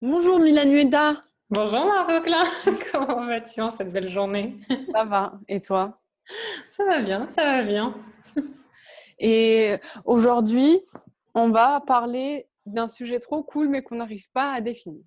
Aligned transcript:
Bonjour 0.00 0.38
Milanueda. 0.38 1.20
Bonjour 1.50 1.84
Margot 1.84 2.20
Klein, 2.22 2.44
comment 2.92 3.26
vas-tu 3.26 3.60
en 3.60 3.72
cette 3.72 3.90
belle 3.90 4.08
journée? 4.08 4.54
Ça 4.94 5.04
va, 5.04 5.40
et 5.48 5.60
toi? 5.60 6.00
Ça 6.68 6.84
va 6.84 7.00
bien, 7.00 7.26
ça 7.26 7.42
va 7.42 7.62
bien. 7.64 7.96
Et 9.18 9.74
aujourd'hui, 10.04 10.78
on 11.34 11.50
va 11.50 11.82
parler 11.84 12.46
d'un 12.64 12.86
sujet 12.86 13.18
trop 13.18 13.42
cool 13.42 13.68
mais 13.68 13.82
qu'on 13.82 13.96
n'arrive 13.96 14.30
pas 14.30 14.52
à 14.52 14.60
définir. 14.60 15.02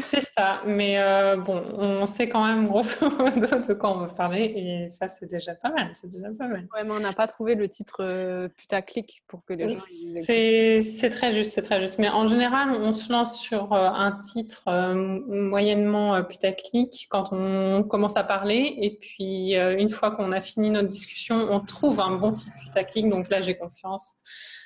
C'est 0.00 0.20
ça, 0.20 0.62
mais 0.64 1.00
euh, 1.00 1.36
bon, 1.36 1.60
on 1.76 2.06
sait 2.06 2.28
quand 2.28 2.46
même 2.46 2.68
grosso 2.68 3.10
modo 3.18 3.58
de 3.58 3.74
quoi 3.74 3.96
on 3.96 4.06
veut 4.06 4.14
parler 4.14 4.44
et 4.54 4.88
ça 4.88 5.08
c'est 5.08 5.26
déjà 5.26 5.56
pas 5.56 5.70
mal, 5.70 5.90
c'est 5.92 6.08
déjà 6.08 6.28
pas 6.38 6.46
mal. 6.46 6.68
Ouais, 6.72 6.84
mais 6.84 6.92
on 6.92 7.00
n'a 7.00 7.12
pas 7.12 7.26
trouvé 7.26 7.56
le 7.56 7.68
titre 7.68 7.96
euh, 8.00 8.48
putaclic 8.48 9.24
pour 9.26 9.44
que 9.44 9.54
les 9.54 9.74
gens. 9.74 9.80
C'est 9.80 11.10
très 11.10 11.32
juste, 11.32 11.54
c'est 11.54 11.62
très 11.62 11.80
juste. 11.80 11.98
Mais 11.98 12.08
en 12.08 12.28
général, 12.28 12.70
on 12.70 12.92
se 12.92 13.10
lance 13.10 13.40
sur 13.40 13.72
euh, 13.72 13.88
un 13.88 14.12
titre 14.12 14.62
moyennement 14.94 16.22
putaclic 16.22 17.08
quand 17.10 17.32
on 17.32 17.82
commence 17.82 18.16
à 18.16 18.22
parler 18.22 18.76
et 18.80 18.98
puis 19.00 19.54
une 19.54 19.90
fois 19.90 20.12
qu'on 20.12 20.30
a 20.30 20.40
fini 20.40 20.70
notre 20.70 20.88
discussion, 20.88 21.36
on 21.50 21.58
trouve 21.58 21.98
un 22.00 22.16
bon 22.16 22.32
titre 22.32 22.56
putaclic. 22.64 23.08
Donc 23.08 23.30
là, 23.30 23.40
j'ai 23.40 23.56
confiance. 23.56 24.18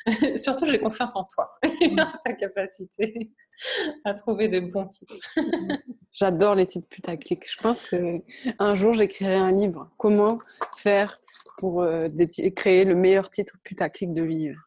Surtout, 0.37 0.67
j'ai 0.67 0.79
confiance 0.79 1.17
en 1.17 1.25
toi 1.25 1.59
et 1.63 1.91
en 2.01 2.13
ta 2.25 2.33
capacité 2.35 3.31
à 4.05 4.15
trouver 4.15 4.49
des 4.49 4.61
bons 4.61 4.87
titres. 4.87 5.17
J'adore 6.13 6.55
les 6.55 6.67
titres 6.67 6.89
putaclic. 6.89 7.45
Je 7.51 7.59
pense 7.61 7.83
que 7.83 8.23
un 8.59 8.75
jour 8.75 8.95
j'écrirai 8.95 9.35
un 9.35 9.53
livre. 9.53 9.91
Comment 9.99 10.39
faire 10.77 11.19
pour 11.59 11.83
euh, 11.83 12.09
créer 12.55 12.85
le 12.85 12.95
meilleur 12.95 13.31
titre 13.31 13.57
putaclic 13.65 14.13
de 14.13 14.23
livre 14.23 14.61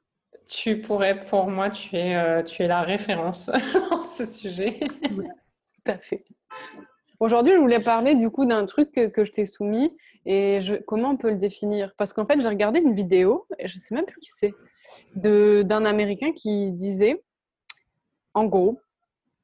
Tu 0.48 0.82
pourrais, 0.82 1.20
pour 1.20 1.48
moi, 1.48 1.70
tu 1.70 1.96
es, 1.96 2.16
euh, 2.16 2.44
tu 2.44 2.64
es 2.64 2.68
la 2.68 2.82
référence 2.82 3.50
dans 3.92 4.04
ce 4.04 4.26
sujet. 4.26 4.80
tout 4.80 5.92
à 5.92 5.98
fait. 5.98 6.26
Aujourd'hui, 7.20 7.54
je 7.54 7.58
voulais 7.58 7.82
parler 7.82 8.16
du 8.16 8.30
coup 8.30 8.46
d'un 8.46 8.66
truc 8.66 8.92
que, 8.92 9.26
je 9.26 9.32
t'ai 9.32 9.46
soumis 9.46 9.96
et 10.26 10.62
je, 10.62 10.76
comment 10.76 11.12
on 11.12 11.18
peut 11.18 11.30
le 11.30 11.36
définir? 11.36 11.94
Parce 11.98 12.14
qu'en 12.14 12.26
fait, 12.26 12.40
j'ai 12.40 12.48
regardé 12.48 12.80
une 12.80 12.94
vidéo, 12.94 13.46
et 13.58 13.68
je 13.68 13.78
sais 13.78 13.94
même 13.94 14.06
plus 14.06 14.22
qui 14.22 14.32
c'est, 14.32 14.54
d'un 15.16 15.86
Américain 15.86 16.32
qui 16.32 16.72
disait 16.72 17.22
en 18.34 18.46
gros, 18.46 18.80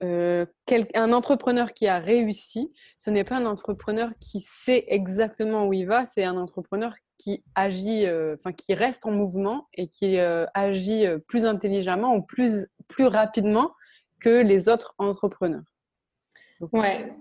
euh, 0.03 0.45
un 0.94 1.14
entrepreneur 1.14 1.73
qui 1.73 1.88
a 1.88 2.00
réussi, 2.00 2.72
ce 2.97 3.09
n'est 3.09 3.23
pas 3.23 3.38
un 3.38 3.45
entrepreneur 3.45 4.11
qui 4.19 4.41
sait 4.41 4.83
exactement 4.88 5.67
où 5.67 5.73
il 5.73 5.86
va, 5.86 6.03
c'est 6.03 6.25
un 6.25 6.38
entrepreneur 6.38 6.94
qui 7.17 7.44
agit, 7.56 8.06
euh, 8.06 8.36
qui 8.58 8.73
reste 8.73 9.06
en 9.06 9.11
mouvement 9.11 9.67
et 9.73 9.88
qui 9.88 10.17
euh, 10.17 10.45
agit 10.53 11.06
plus 11.28 11.45
intelligemment 11.45 12.13
ou 12.16 12.22
plus, 12.22 12.67
plus 12.89 13.06
rapidement 13.06 13.72
que 14.19 14.41
les 14.41 14.67
autres 14.67 14.95
entrepreneurs. 14.97 15.63
ouais, 16.73 17.13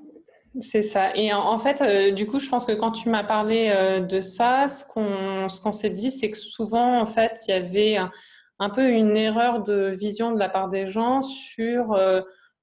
c'est 0.60 0.82
ça. 0.82 1.14
Et 1.14 1.32
en, 1.32 1.58
fait, 1.60 2.12
du 2.12 2.26
coup, 2.26 2.40
je 2.40 2.48
pense 2.48 2.66
que 2.66 2.72
quand 2.72 2.92
tu 2.92 3.08
m'as 3.08 3.24
parlé 3.24 3.72
de 4.00 4.20
ça, 4.20 4.66
ce 4.68 4.84
qu'on 4.84 5.72
s'est 5.72 5.90
dit, 5.90 6.10
c'est 6.10 6.30
que 6.30 6.36
souvent, 6.36 7.00
en 7.00 7.06
fait, 7.06 7.40
il 7.46 7.50
y 7.52 7.54
avait 7.54 7.98
peu 8.70 8.90
une 8.90 9.16
erreur 9.16 9.62
de 9.62 9.94
vision 9.98 10.32
de 10.32 10.38
la 10.38 10.48
part 10.48 10.68
des 10.68 10.86
gens 10.86 11.22
sur 11.22 11.92
euh, 11.92 12.20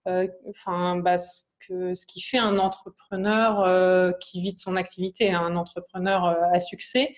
euh, 0.07 0.27
enfin, 0.49 0.97
bah, 0.97 1.17
ce 1.17 2.05
qui 2.05 2.21
fait 2.21 2.39
un 2.39 2.57
entrepreneur 2.57 3.61
euh, 3.61 4.11
qui 4.19 4.41
vit 4.41 4.53
de 4.53 4.59
son 4.59 4.75
activité, 4.75 5.31
hein, 5.31 5.41
un 5.41 5.55
entrepreneur 5.55 6.25
à 6.25 6.59
succès. 6.59 7.13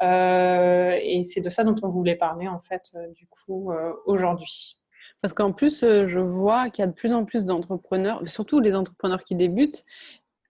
et 0.00 1.22
c'est 1.24 1.40
de 1.40 1.50
ça 1.50 1.64
dont 1.64 1.76
on 1.82 1.88
voulait 1.88 2.16
parler, 2.16 2.48
en 2.48 2.60
fait, 2.60 2.96
du 3.14 3.26
coup, 3.26 3.72
aujourd'hui. 4.06 4.78
Parce 5.20 5.34
qu'en 5.34 5.52
plus, 5.52 5.80
je 5.82 6.18
vois 6.18 6.70
qu'il 6.70 6.82
y 6.82 6.84
a 6.84 6.88
de 6.88 6.94
plus 6.94 7.12
en 7.12 7.24
plus 7.24 7.44
d'entrepreneurs, 7.44 8.26
surtout 8.26 8.58
les 8.60 8.74
entrepreneurs 8.74 9.22
qui 9.24 9.36
débutent, 9.36 9.84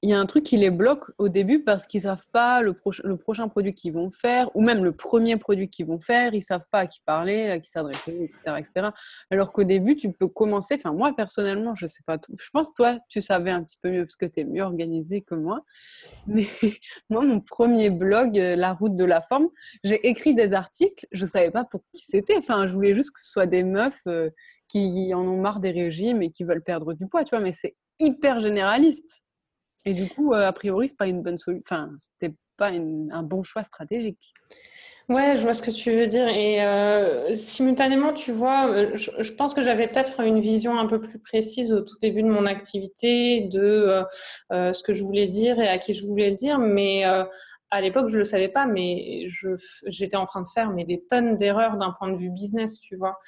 il 0.05 0.11
y 0.11 0.13
a 0.13 0.19
un 0.19 0.27
truc 0.27 0.43
qui 0.43 0.57
les 0.57 0.71
bloque 0.71 1.13
au 1.19 1.29
début 1.29 1.63
parce 1.63 1.87
qu'ils 1.87 2.01
savent 2.01 2.27
pas 2.33 2.61
le, 2.61 2.75
prochain 3.17 3.49
produit 3.49 3.73
qu'ils 3.73 3.93
vont 3.93 4.11
faire 4.11 4.51
ou 4.57 4.61
même 4.61 4.83
le 4.83 4.91
premier 4.91 5.37
produit 5.37 5.69
qu'ils 5.71 5.87
vont 5.87 6.01
faire, 6.01 6.35
ils 6.35 6.43
savent 6.43 6.67
pas 6.73 6.81
à 6.81 6.87
qui 6.89 7.01
parler, 7.07 7.49
à 7.49 7.61
qui 7.61 7.71
s'adresser, 7.71 8.25
etc., 8.25 8.57
etc. 8.59 8.89
Alors 9.31 9.53
qu'au 9.53 9.63
début, 9.63 9.95
tu 9.95 10.11
peux 10.11 10.27
commencer. 10.27 10.75
Enfin, 10.75 10.93
moi 10.93 11.15
personnellement, 11.15 11.77
je 11.77 11.87
sais 11.87 12.03
pas. 12.05 12.19
Je 12.37 12.51
pense 12.53 12.73
toi, 12.73 12.99
tu 13.09 13.21
savais 13.21 13.53
un 13.53 13.63
petit 13.63 13.79
peu 13.81 13.91
mieux 13.91 14.05
parce 14.05 14.17
que 14.17 14.27
tu 14.27 14.41
es 14.41 14.45
mieux 14.45 14.63
organisé 14.63 15.23
que 15.23 15.37
moi. 15.37 15.61
Mais 16.27 16.49
moi, 17.09 17.25
mon 17.25 17.41
premier 17.41 17.89
blog, 17.91 18.39
euh, 18.39 18.57
La 18.57 18.73
route 18.73 18.97
de 18.97 19.05
la 19.05 19.23
forme, 19.23 19.49
j'ai 19.85 20.05
écrit 20.09 20.35
des 20.35 20.53
articles. 20.53 21.07
Je 21.13 21.25
savais 21.27 21.53
pas 21.53 21.65
pour 21.65 21.83
qui 21.93 22.05
c'était. 22.05 22.37
Enfin, 22.37 22.67
je 22.67 22.73
voulais 22.73 22.97
juste 22.97 23.13
que 23.13 23.21
ce 23.21 23.31
soit 23.31 23.47
des 23.47 23.63
meufs. 23.63 24.03
Euh, 24.09 24.31
qui 24.69 25.13
en 25.13 25.21
ont 25.29 25.39
marre 25.39 25.61
des 25.61 25.71
régimes 25.71 26.23
et 26.23 26.31
qui 26.31 26.45
veulent 26.45 26.63
perdre 26.63 26.95
du 26.95 27.07
poids, 27.07 27.25
tu 27.25 27.37
vois, 27.37 27.45
mais 27.45 27.53
c'est 27.53 27.77
hyper 28.01 28.41
généraliste. 28.41 29.23
Et 29.85 29.95
du 29.95 30.09
coup, 30.09 30.33
euh, 30.33 30.47
a 30.47 30.53
priori, 30.53 30.89
c'est 30.89 30.97
pas 30.97 31.09
une 31.09 31.23
bonne 31.23 31.39
solution. 31.39 31.63
Enfin, 31.67 31.91
c'était 31.99 32.35
pas 32.57 32.69
un 32.69 33.23
bon 33.23 33.43
choix 33.43 33.65
stratégique. 33.65 34.33
Ouais, 35.09 35.35
je 35.35 35.43
vois 35.43 35.53
ce 35.53 35.63
que 35.63 35.71
tu 35.71 35.91
veux 35.91 36.07
dire. 36.07 36.29
Et 36.29 36.65
euh, 36.65 37.35
simultanément, 37.35 38.13
tu 38.13 38.31
vois, 38.31 38.69
euh, 38.71 38.91
je, 38.95 39.33
pense 39.33 39.53
que 39.53 39.61
j'avais 39.61 39.89
peut-être 39.89 40.21
une 40.21 40.41
vision 40.41 40.79
un 40.79 40.87
peu 40.87 41.01
plus 41.01 41.19
précise 41.19 41.73
au 41.73 41.81
tout 41.81 41.97
début 42.01 42.23
de 42.23 42.29
mon 42.29 42.47
activité 42.47 43.41
de 43.41 44.05
ce 44.51 44.83
que 44.83 44.93
je 44.93 45.03
voulais 45.03 45.27
dire 45.27 45.59
et 45.59 45.69
à 45.69 45.79
qui 45.79 45.93
je 45.93 46.07
voulais 46.07 46.31
le 46.31 46.37
dire. 46.37 46.59
Mais 46.59 47.05
à 47.73 47.81
l'époque, 47.81 48.09
je 48.09 48.19
le 48.19 48.25
savais 48.25 48.51
pas, 48.51 48.67
mais 48.67 49.25
j'étais 49.87 50.17
en 50.17 50.27
train 50.27 50.43
de 50.43 50.49
faire 50.49 50.71
mais 50.71 50.85
des 50.85 51.03
tonnes 51.09 51.37
d'erreurs 51.37 51.79
d'un 51.79 51.91
point 51.91 52.13
de 52.13 52.19
vue 52.19 52.29
business, 52.29 52.79
tu 52.79 52.97
vois. 52.97 53.19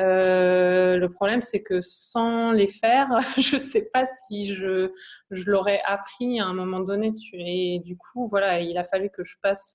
Euh, 0.00 0.96
le 0.96 1.08
problème, 1.08 1.40
c'est 1.40 1.62
que 1.62 1.80
sans 1.80 2.50
les 2.50 2.66
faire, 2.66 3.06
je 3.38 3.56
sais 3.56 3.88
pas 3.92 4.04
si 4.04 4.54
je, 4.54 4.92
je 5.30 5.50
l'aurais 5.50 5.80
appris 5.86 6.40
à 6.40 6.46
un 6.46 6.52
moment 6.52 6.80
donné. 6.80 7.14
Tu, 7.14 7.36
et 7.36 7.78
du 7.78 7.96
coup, 7.96 8.26
voilà, 8.26 8.58
il 8.58 8.76
a 8.76 8.82
fallu 8.82 9.08
que 9.08 9.22
je 9.22 9.36
passe 9.40 9.74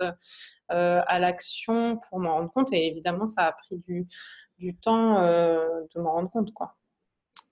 euh, 0.71 1.01
à 1.07 1.19
l'action 1.19 1.97
pour 2.09 2.19
m'en 2.19 2.33
rendre 2.33 2.51
compte. 2.51 2.73
Et 2.73 2.85
évidemment, 2.85 3.25
ça 3.25 3.45
a 3.45 3.53
pris 3.53 3.77
du, 3.77 4.09
du 4.57 4.75
temps 4.75 5.19
euh, 5.23 5.65
de 5.95 6.01
m'en 6.01 6.11
rendre 6.11 6.29
compte, 6.29 6.53
quoi. 6.53 6.75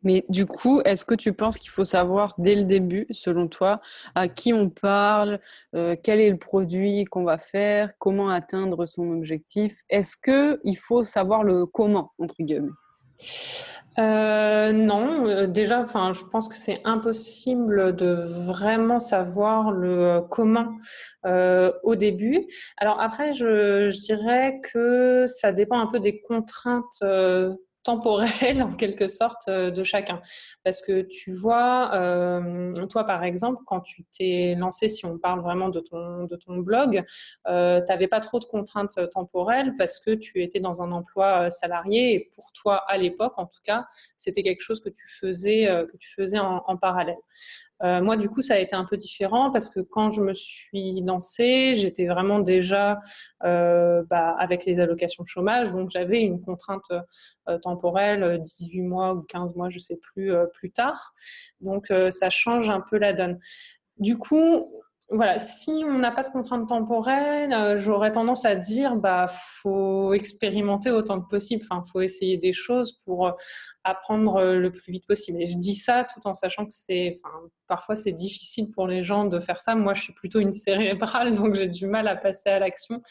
Mais 0.05 0.23
du 0.29 0.45
coup, 0.45 0.81
est-ce 0.85 1.03
que 1.03 1.15
tu 1.15 1.33
penses 1.33 1.57
qu'il 1.57 1.71
faut 1.71 1.83
savoir 1.83 2.35
dès 2.37 2.55
le 2.55 2.63
début, 2.63 3.07
selon 3.09 3.47
toi, 3.47 3.81
à 4.13 4.29
qui 4.29 4.53
on 4.53 4.69
parle, 4.69 5.39
euh, 5.75 5.95
quel 6.01 6.21
est 6.21 6.29
le 6.29 6.37
produit 6.37 7.03
qu'on 7.05 7.23
va 7.23 7.39
faire, 7.39 7.91
comment 7.97 8.29
atteindre 8.29 8.85
son 8.85 9.11
objectif? 9.11 9.75
Est-ce 9.89 10.15
qu'il 10.15 10.77
faut 10.77 11.03
savoir 11.03 11.43
le 11.43 11.65
comment, 11.65 12.13
entre 12.19 12.35
guillemets? 12.39 12.69
Euh, 13.97 14.73
non, 14.73 15.25
euh, 15.25 15.47
déjà, 15.47 15.81
enfin, 15.81 16.11
je 16.13 16.23
pense 16.25 16.49
que 16.49 16.55
c'est 16.55 16.81
impossible 16.83 17.95
de 17.95 18.23
vraiment 18.25 18.99
savoir 18.99 19.71
le 19.71 20.21
comment 20.29 20.77
au 21.23 21.95
début. 21.95 22.45
Alors 22.77 22.99
après, 23.01 23.33
je, 23.33 23.89
je, 23.89 23.97
dirais 23.97 24.59
que 24.71 25.25
ça 25.27 25.51
dépend 25.51 25.79
un 25.79 25.87
peu 25.87 25.99
des 25.99 26.21
contraintes 26.21 27.01
temporelle 27.85 28.61
en 28.63 28.75
quelque 28.75 29.07
sorte 29.07 29.47
euh, 29.47 29.71
de 29.71 29.83
chacun. 29.83 30.21
Parce 30.63 30.81
que 30.81 31.01
tu 31.03 31.31
vois, 31.33 31.91
euh, 31.93 32.85
toi 32.87 33.05
par 33.05 33.23
exemple, 33.23 33.61
quand 33.65 33.79
tu 33.79 34.03
t'es 34.05 34.55
lancé, 34.57 34.89
si 34.89 35.05
on 35.05 35.17
parle 35.17 35.39
vraiment 35.41 35.69
de 35.69 35.79
ton, 35.79 36.57
blog, 36.57 37.03
euh, 37.47 37.79
tu 37.79 37.85
n'avais 37.91 38.07
pas 38.07 38.19
trop 38.19 38.39
de 38.39 38.45
contraintes 38.45 38.99
temporelles 39.11 39.75
parce 39.77 39.99
que 39.99 40.11
tu 40.11 40.41
étais 40.41 40.59
dans 40.59 40.81
un 40.81 40.91
emploi 40.91 41.49
salarié 41.51 42.15
et 42.15 42.29
pour 42.35 42.51
toi 42.53 42.83
à 42.87 42.97
l'époque 42.97 43.33
en 43.37 43.45
tout 43.45 43.61
cas, 43.63 43.85
c'était 44.17 44.41
quelque 44.41 44.61
chose 44.61 44.81
que 44.81 44.89
tu 44.89 45.07
faisais, 45.07 45.65
que 45.65 45.97
tu 45.97 46.11
faisais 46.13 46.39
en 46.39 46.77
parallèle. 46.77 47.17
Euh, 47.83 48.01
moi, 48.01 48.17
du 48.17 48.29
coup, 48.29 48.41
ça 48.41 48.55
a 48.55 48.57
été 48.57 48.75
un 48.75 48.85
peu 48.85 48.97
différent 48.97 49.51
parce 49.51 49.69
que 49.69 49.79
quand 49.79 50.09
je 50.09 50.21
me 50.21 50.33
suis 50.33 51.01
lancée, 51.01 51.75
j'étais 51.75 52.07
vraiment 52.07 52.39
déjà 52.39 52.99
euh, 53.43 54.03
bah, 54.09 54.35
avec 54.39 54.65
les 54.65 54.79
allocations 54.79 55.23
chômage, 55.25 55.71
donc 55.71 55.89
j'avais 55.89 56.21
une 56.21 56.41
contrainte 56.41 56.85
euh, 57.49 57.57
temporelle, 57.59 58.39
18 58.41 58.81
mois 58.81 59.13
ou 59.13 59.21
15 59.23 59.55
mois, 59.55 59.69
je 59.69 59.79
sais 59.79 59.97
plus, 59.97 60.33
plus 60.53 60.71
tard. 60.71 61.13
Donc, 61.61 61.91
ça 62.09 62.29
change 62.29 62.69
un 62.69 62.81
peu 62.81 62.97
la 62.97 63.13
donne. 63.13 63.39
Du 63.97 64.17
coup, 64.17 64.71
voilà, 65.09 65.37
si 65.37 65.83
on 65.85 65.99
n'a 65.99 66.11
pas 66.11 66.23
de 66.23 66.29
contrainte 66.29 66.67
temporelle, 66.67 67.77
j'aurais 67.77 68.11
tendance 68.11 68.43
à 68.43 68.55
dire 68.55 68.95
bah 68.95 69.27
faut 69.29 70.13
expérimenter 70.13 70.89
autant 70.89 71.21
que 71.21 71.29
possible. 71.29 71.63
Enfin, 71.69 71.83
faut 71.83 72.01
essayer 72.01 72.37
des 72.37 72.53
choses 72.53 72.97
pour 73.05 73.35
apprendre 73.85 74.35
euh, 74.37 74.55
le 74.55 74.71
plus 74.71 74.91
vite 74.91 75.07
possible. 75.07 75.41
Et 75.41 75.45
je 75.45 75.57
dis 75.57 75.75
ça 75.75 76.03
tout 76.03 76.19
en 76.27 76.33
sachant 76.33 76.65
que 76.65 76.73
c'est, 76.73 77.15
parfois 77.67 77.95
c'est 77.95 78.11
difficile 78.11 78.71
pour 78.71 78.87
les 78.87 79.03
gens 79.03 79.25
de 79.25 79.39
faire 79.39 79.61
ça. 79.61 79.75
Moi, 79.75 79.93
je 79.93 80.01
suis 80.01 80.13
plutôt 80.13 80.39
une 80.39 80.51
cérébrale, 80.51 81.33
donc 81.35 81.55
j'ai 81.55 81.67
du 81.67 81.85
mal 81.85 82.07
à 82.07 82.15
passer 82.15 82.49
à 82.49 82.59
l'action 82.59 83.01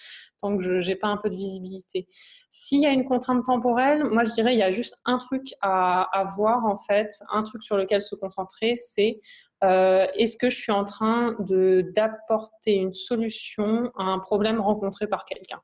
tant 0.41 0.59
que 0.59 0.63
je 0.63 0.87
n'ai 0.87 0.97
pas 0.97 1.09
un 1.09 1.17
peu 1.17 1.31
de 1.31 1.37
visibilité. 1.37 2.07
S'il 2.51 2.83
y 2.83 2.87
a 2.87 2.91
une 2.91 3.05
contrainte 3.05 3.45
temporelle, 3.47 4.05
moi 4.05 4.25
je 4.25 4.33
dirais 4.33 4.55
il 4.55 4.59
y 4.59 4.63
a 4.63 4.71
juste 4.71 5.01
un 5.05 5.19
truc 5.19 5.55
à, 5.63 6.03
à 6.13 6.25
voir 6.25 6.67
en 6.67 6.77
fait, 6.77 7.09
un 7.33 7.43
truc 7.43 7.63
sur 7.63 7.77
lequel 7.77 8.03
se 8.03 8.15
concentrer, 8.15 8.77
c'est 8.77 9.21
euh, 9.63 10.07
est-ce 10.15 10.37
que 10.37 10.51
je 10.51 10.57
suis 10.57 10.73
en 10.73 10.85
train 10.85 11.37
d'apporter 11.39 12.75
une 12.75 12.93
solution 12.93 13.91
à 13.97 14.03
un 14.03 14.19
problème 14.19 14.61
rencontré 14.61 15.07
par 15.07 15.25
quelqu'un? 15.25 15.61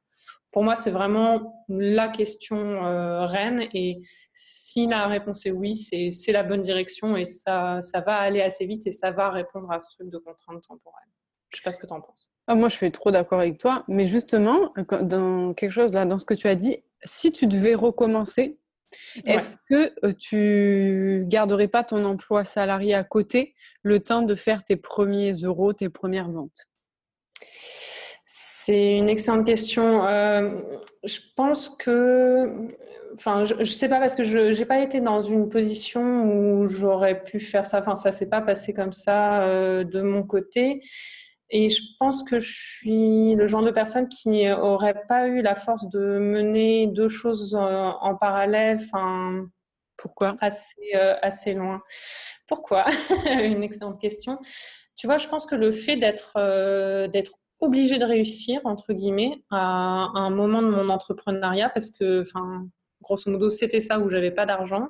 Pour 0.52 0.64
moi, 0.64 0.75
c'est 0.75 0.91
vraiment 0.91 1.64
la 1.69 2.08
question 2.08 2.85
euh, 2.85 3.25
reine. 3.25 3.69
Et 3.73 4.00
si 4.35 4.87
la 4.87 5.06
réponse 5.06 5.47
est 5.47 5.50
oui, 5.50 5.75
c'est 5.75 6.32
la 6.32 6.43
bonne 6.43 6.61
direction 6.61 7.17
et 7.17 7.25
ça, 7.25 7.81
ça 7.81 8.00
va 8.00 8.17
aller 8.17 8.41
assez 8.41 8.67
vite 8.67 8.87
et 8.87 8.93
ça 8.93 9.11
va 9.11 9.31
répondre 9.31 9.70
à 9.70 9.79
ce 9.79 9.94
truc 9.94 10.11
de 10.11 10.19
contrainte 10.19 10.62
temporelle. 10.67 11.08
Je 11.50 11.58
sais 11.58 11.62
pas 11.62 11.73
ce 11.73 11.79
que 11.79 11.87
tu 11.87 11.93
en 11.93 12.00
penses. 12.00 12.31
Ah, 12.47 12.55
moi, 12.55 12.69
je 12.69 12.76
suis 12.76 12.91
trop 12.91 13.11
d'accord 13.11 13.41
avec 13.41 13.58
toi. 13.58 13.85
Mais 13.87 14.06
justement, 14.06 14.73
dans 15.02 15.55
quelque 15.55 15.73
chose 15.73 15.93
là, 15.93 16.05
dans 16.05 16.19
ce 16.19 16.26
que 16.26 16.35
tu 16.35 16.49
as 16.49 16.56
dit, 16.56 16.82
si 17.05 17.31
tu 17.31 17.46
devais 17.46 17.75
recommencer, 17.75 18.58
est-ce 19.25 19.56
que 19.69 19.93
euh, 20.05 20.12
tu 20.12 21.25
garderais 21.29 21.69
pas 21.69 21.85
ton 21.85 22.05
emploi 22.05 22.44
salarié 22.44 22.94
à 22.94 23.05
côté 23.05 23.55
le 23.82 24.00
temps 24.00 24.23
de 24.23 24.35
faire 24.35 24.64
tes 24.64 24.76
premiers 24.76 25.32
euros, 25.32 25.73
tes 25.73 25.88
premières 25.88 26.29
ventes? 26.29 26.69
C'est 28.32 28.97
une 28.97 29.09
excellente 29.09 29.44
question. 29.44 30.06
Euh, 30.06 30.62
je 31.03 31.19
pense 31.35 31.69
que, 31.69 32.69
enfin, 33.12 33.43
je, 33.43 33.56
ne 33.56 33.65
sais 33.65 33.88
pas 33.88 33.99
parce 33.99 34.15
que 34.15 34.23
je 34.23 34.56
n'ai 34.56 34.65
pas 34.67 34.79
été 34.79 35.00
dans 35.00 35.21
une 35.21 35.49
position 35.49 36.23
où 36.31 36.65
j'aurais 36.67 37.25
pu 37.25 37.41
faire 37.41 37.67
ça. 37.67 37.81
Enfin, 37.81 37.97
ça 37.97 38.12
s'est 38.12 38.29
pas 38.29 38.41
passé 38.41 38.73
comme 38.73 38.93
ça 38.93 39.43
euh, 39.43 39.82
de 39.82 40.00
mon 40.00 40.23
côté. 40.23 40.81
Et 41.50 41.71
je 41.71 41.82
pense 41.99 42.23
que 42.23 42.38
je 42.38 42.53
suis 42.53 43.35
le 43.35 43.49
genre 43.49 43.65
de 43.65 43.73
personne 43.73 44.06
qui 44.06 44.47
n'aurait 44.47 45.03
pas 45.09 45.27
eu 45.27 45.43
la 45.43 45.56
force 45.56 45.88
de 45.88 46.21
mener 46.21 46.87
deux 46.87 47.09
choses 47.09 47.56
en, 47.56 48.15
parallèle. 48.15 48.79
Enfin, 48.81 49.49
pourquoi? 49.97 50.37
assez, 50.41 50.77
euh, 50.94 51.17
assez 51.21 51.55
loin. 51.55 51.82
Pourquoi? 52.47 52.85
Une 53.43 53.65
excellente 53.65 54.00
question. 54.00 54.38
Tu 54.94 55.09
vois, 55.09 55.17
je 55.17 55.27
pense 55.27 55.47
que 55.47 55.56
le 55.56 55.73
fait 55.73 55.97
d'être 55.97 56.35
d'être 57.09 57.39
obligée 57.60 57.98
de 57.98 58.04
réussir, 58.04 58.60
entre 58.64 58.92
guillemets, 58.92 59.42
à, 59.50 60.10
un 60.14 60.30
moment 60.30 60.62
de 60.62 60.68
mon 60.68 60.88
entrepreneuriat, 60.88 61.68
parce 61.70 61.90
que, 61.90 62.22
enfin, 62.22 62.66
grosso 63.02 63.30
modo, 63.30 63.50
c'était 63.50 63.80
ça 63.80 63.98
où 63.98 64.08
j'avais 64.08 64.30
pas 64.30 64.46
d'argent. 64.46 64.88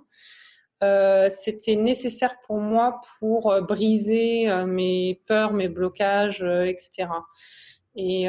Euh, 0.82 1.28
c'était 1.28 1.76
nécessaire 1.76 2.36
pour 2.46 2.58
moi 2.58 3.00
pour 3.18 3.50
euh, 3.52 3.60
briser 3.60 4.48
euh, 4.48 4.64
mes 4.64 5.20
peurs, 5.26 5.52
mes 5.52 5.68
blocages, 5.68 6.42
etc. 6.42 7.08
Et 7.96 8.28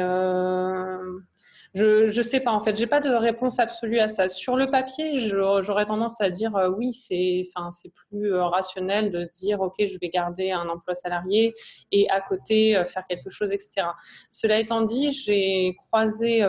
je 1.74 2.16
ne 2.16 2.22
sais 2.22 2.40
pas 2.40 2.52
en 2.52 2.60
fait, 2.60 2.76
j'ai 2.76 2.86
pas 2.86 3.00
de 3.00 3.08
réponse 3.08 3.58
absolue 3.58 3.98
à 3.98 4.08
ça. 4.08 4.28
Sur 4.28 4.56
le 4.56 4.70
papier, 4.70 5.18
j'aurais 5.18 5.86
tendance 5.86 6.20
à 6.20 6.28
dire 6.28 6.54
euh, 6.54 6.68
oui, 6.68 6.92
c'est 6.92 7.40
enfin 7.56 7.70
plus 8.10 8.34
euh, 8.34 8.44
rationnel 8.44 9.10
de 9.10 9.24
se 9.24 9.30
dire 9.30 9.60
ok, 9.60 9.76
je 9.78 9.98
vais 9.98 10.10
garder 10.10 10.50
un 10.50 10.68
emploi 10.68 10.94
salarié 10.94 11.54
et 11.90 12.10
à 12.10 12.20
côté 12.20 12.76
euh, 12.76 12.84
faire 12.84 13.04
quelque 13.08 13.30
chose, 13.30 13.52
etc. 13.52 13.86
Cela 14.30 14.58
étant 14.58 14.82
dit, 14.82 15.10
j'ai 15.12 15.74
croisé 15.76 16.46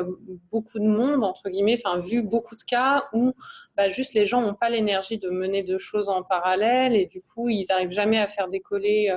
beaucoup 0.51 0.79
de 0.79 0.87
monde 0.87 1.23
entre 1.23 1.49
guillemets, 1.49 1.79
enfin 1.83 1.99
vu 1.99 2.21
beaucoup 2.21 2.55
de 2.55 2.63
cas 2.63 3.05
où 3.13 3.33
bah, 3.75 3.89
juste 3.89 4.13
les 4.13 4.25
gens 4.25 4.41
n'ont 4.41 4.53
pas 4.53 4.69
l'énergie 4.69 5.17
de 5.17 5.29
mener 5.29 5.63
deux 5.63 5.77
choses 5.77 6.09
en 6.09 6.23
parallèle 6.23 6.95
et 6.95 7.05
du 7.05 7.21
coup 7.21 7.49
ils 7.49 7.65
n'arrivent 7.69 7.91
jamais 7.91 8.19
à 8.19 8.27
faire 8.27 8.47
décoller 8.47 9.11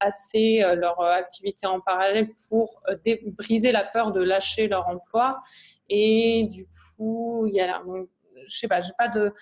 assez 0.00 0.62
leur 0.76 1.00
activité 1.00 1.66
en 1.66 1.80
parallèle 1.80 2.28
pour 2.48 2.82
briser 3.38 3.72
la 3.72 3.84
peur 3.84 4.12
de 4.12 4.22
lâcher 4.22 4.68
leur 4.68 4.88
emploi. 4.88 5.40
Et 5.88 6.48
du 6.50 6.66
coup, 6.96 7.46
il 7.46 7.54
y 7.54 7.60
a 7.60 7.66
la, 7.66 7.82
je 8.46 8.56
sais 8.56 8.68
pas, 8.68 8.80
j'ai 8.80 8.92
pas 8.98 9.08
de, 9.08 9.32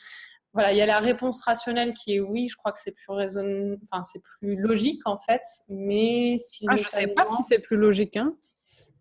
voilà, 0.52 0.72
il 0.72 0.78
y 0.78 0.82
a 0.82 0.86
la 0.86 0.98
réponse 0.98 1.42
rationnelle 1.44 1.94
qui 1.94 2.16
est 2.16 2.20
oui. 2.20 2.48
Je 2.48 2.56
crois 2.56 2.72
que 2.72 2.78
c'est 2.78 2.92
plus 2.92 3.12
raison, 3.12 3.76
enfin 3.84 4.02
c'est 4.02 4.22
plus 4.22 4.56
logique 4.56 5.02
en 5.04 5.16
fait. 5.16 5.42
Mais 5.68 6.36
si 6.38 6.66
ah, 6.68 6.76
je 6.76 6.88
sais 6.88 7.06
pas 7.06 7.26
si 7.26 7.42
c'est 7.42 7.60
plus 7.60 7.76
logique, 7.76 8.16
hein. 8.16 8.34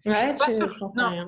Ouais, 0.06 0.14
je, 0.16 0.38
pas 0.38 0.46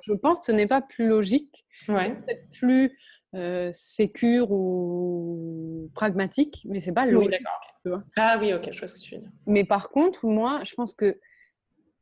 je 0.02 0.14
pense 0.14 0.40
que 0.40 0.46
ce 0.46 0.52
n'est 0.52 0.68
pas 0.68 0.82
plus 0.82 1.08
logique. 1.08 1.66
Ouais. 1.90 2.16
Peut-être 2.16 2.50
plus 2.52 2.98
euh, 3.36 3.70
sécure 3.74 4.52
ou 4.52 5.90
pragmatique, 5.94 6.66
mais 6.70 6.80
c'est 6.80 6.92
pas 6.92 7.06
logique. 7.06 7.40
Oui, 7.86 7.94
ah 8.18 8.38
oui, 8.40 8.54
ok, 8.54 8.70
je 8.72 8.80
vois 8.80 8.88
ce 8.88 8.96
que 8.96 9.00
tu 9.00 9.16
veux 9.16 9.22
dire. 9.22 9.32
Mais 9.48 9.64
par 9.64 9.90
contre, 9.90 10.26
moi, 10.26 10.62
je 10.64 10.74
pense 10.76 10.94
que 10.94 11.20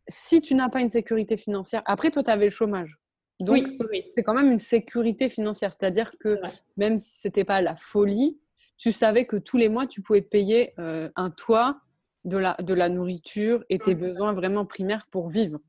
si 0.07 0.41
tu 0.41 0.55
n'as 0.55 0.69
pas 0.69 0.81
une 0.81 0.89
sécurité 0.89 1.37
financière, 1.37 1.81
après 1.85 2.11
toi, 2.11 2.23
tu 2.23 2.31
avais 2.31 2.45
le 2.45 2.51
chômage. 2.51 2.97
Donc, 3.39 3.67
oui, 3.89 4.11
c'est 4.17 4.23
quand 4.23 4.33
même 4.33 4.51
une 4.51 4.59
sécurité 4.59 5.29
financière. 5.29 5.71
C'est-à-dire 5.71 6.11
que 6.19 6.37
même 6.75 6.97
si 6.97 7.19
ce 7.21 7.27
n'était 7.27 7.45
pas 7.45 7.61
la 7.61 7.75
folie, 7.75 8.39
tu 8.77 8.91
savais 8.91 9.25
que 9.25 9.37
tous 9.37 9.57
les 9.57 9.69
mois, 9.69 9.87
tu 9.87 10.01
pouvais 10.01 10.21
payer 10.21 10.73
euh, 10.79 11.09
un 11.15 11.29
toit, 11.29 11.79
de 12.25 12.37
la, 12.37 12.55
de 12.59 12.73
la 12.73 12.89
nourriture 12.89 13.63
et 13.69 13.79
tes 13.79 13.95
mmh. 13.95 13.99
besoins 13.99 14.33
vraiment 14.33 14.65
primaires 14.65 15.07
pour 15.11 15.29
vivre. 15.29 15.59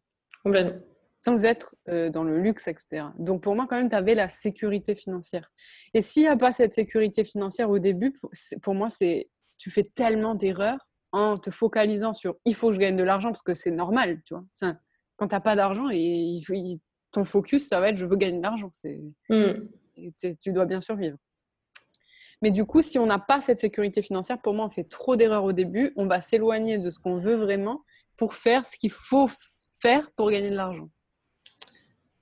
Sans 1.23 1.45
être 1.45 1.75
euh, 1.89 2.09
dans 2.09 2.25
le 2.25 2.39
luxe, 2.39 2.67
etc. 2.67 3.07
Donc, 3.19 3.43
pour 3.43 3.55
moi, 3.55 3.67
quand 3.69 3.77
même, 3.77 3.91
tu 3.91 3.97
avais 3.97 4.15
la 4.15 4.29
sécurité 4.29 4.95
financière. 4.95 5.53
Et 5.93 6.03
s'il 6.03 6.23
n'y 6.23 6.29
a 6.29 6.37
pas 6.37 6.53
cette 6.53 6.75
sécurité 6.75 7.25
financière 7.25 7.71
au 7.71 7.79
début, 7.79 8.19
pour 8.63 8.75
moi, 8.75 8.89
c'est 8.89 9.29
tu 9.59 9.71
fais 9.71 9.85
tellement 9.85 10.35
d'erreurs 10.35 10.89
en 11.13 11.37
te 11.37 11.51
focalisant 11.51 12.15
sur 12.15 12.37
il 12.47 12.55
faut 12.55 12.69
que 12.69 12.75
je 12.75 12.79
gagne 12.79 12.97
de 12.97 13.03
l'argent 13.03 13.29
parce 13.29 13.43
que 13.43 13.53
c'est 13.53 13.71
normal, 13.71 14.23
tu 14.25 14.35
vois. 14.35 14.45
Quand 15.17 15.29
tu 15.29 15.35
n'as 15.35 15.41
pas 15.41 15.55
d'argent, 15.57 15.91
et 15.93 16.41
ton 17.13 17.25
focus, 17.25 17.69
ça 17.69 17.81
va 17.81 17.91
être 17.91 17.99
je 17.99 18.07
veux 18.07 18.17
gagner 18.17 18.39
de 18.39 18.43
l'argent. 18.43 18.71
Mm. 19.29 19.69
Tu 20.41 20.53
dois 20.53 20.65
bien 20.65 20.81
survivre. 20.81 21.19
Mais 22.43 22.51
du 22.51 22.65
coup, 22.65 22.81
si 22.81 22.99
on 22.99 23.05
n'a 23.05 23.19
pas 23.19 23.41
cette 23.41 23.59
sécurité 23.59 24.01
financière, 24.01 24.41
pour 24.41 24.55
moi, 24.55 24.65
on 24.65 24.71
fait 24.71 24.89
trop 24.89 25.17
d'erreurs 25.17 25.45
au 25.45 25.53
début. 25.53 25.93
On 25.97 26.07
va 26.07 26.23
s'éloigner 26.23 26.79
de 26.79 26.91
ce 26.91 26.99
qu'on 26.99 27.19
veut 27.19 27.37
vraiment 27.37 27.85
pour 28.17 28.35
faire 28.35 28.65
ce 28.65 28.79
qu'il 28.79 28.91
faut 28.91 29.29
faire 29.79 30.11
pour 30.13 30.31
gagner 30.31 30.51
de 30.51 30.57
l'argent. 30.57 30.89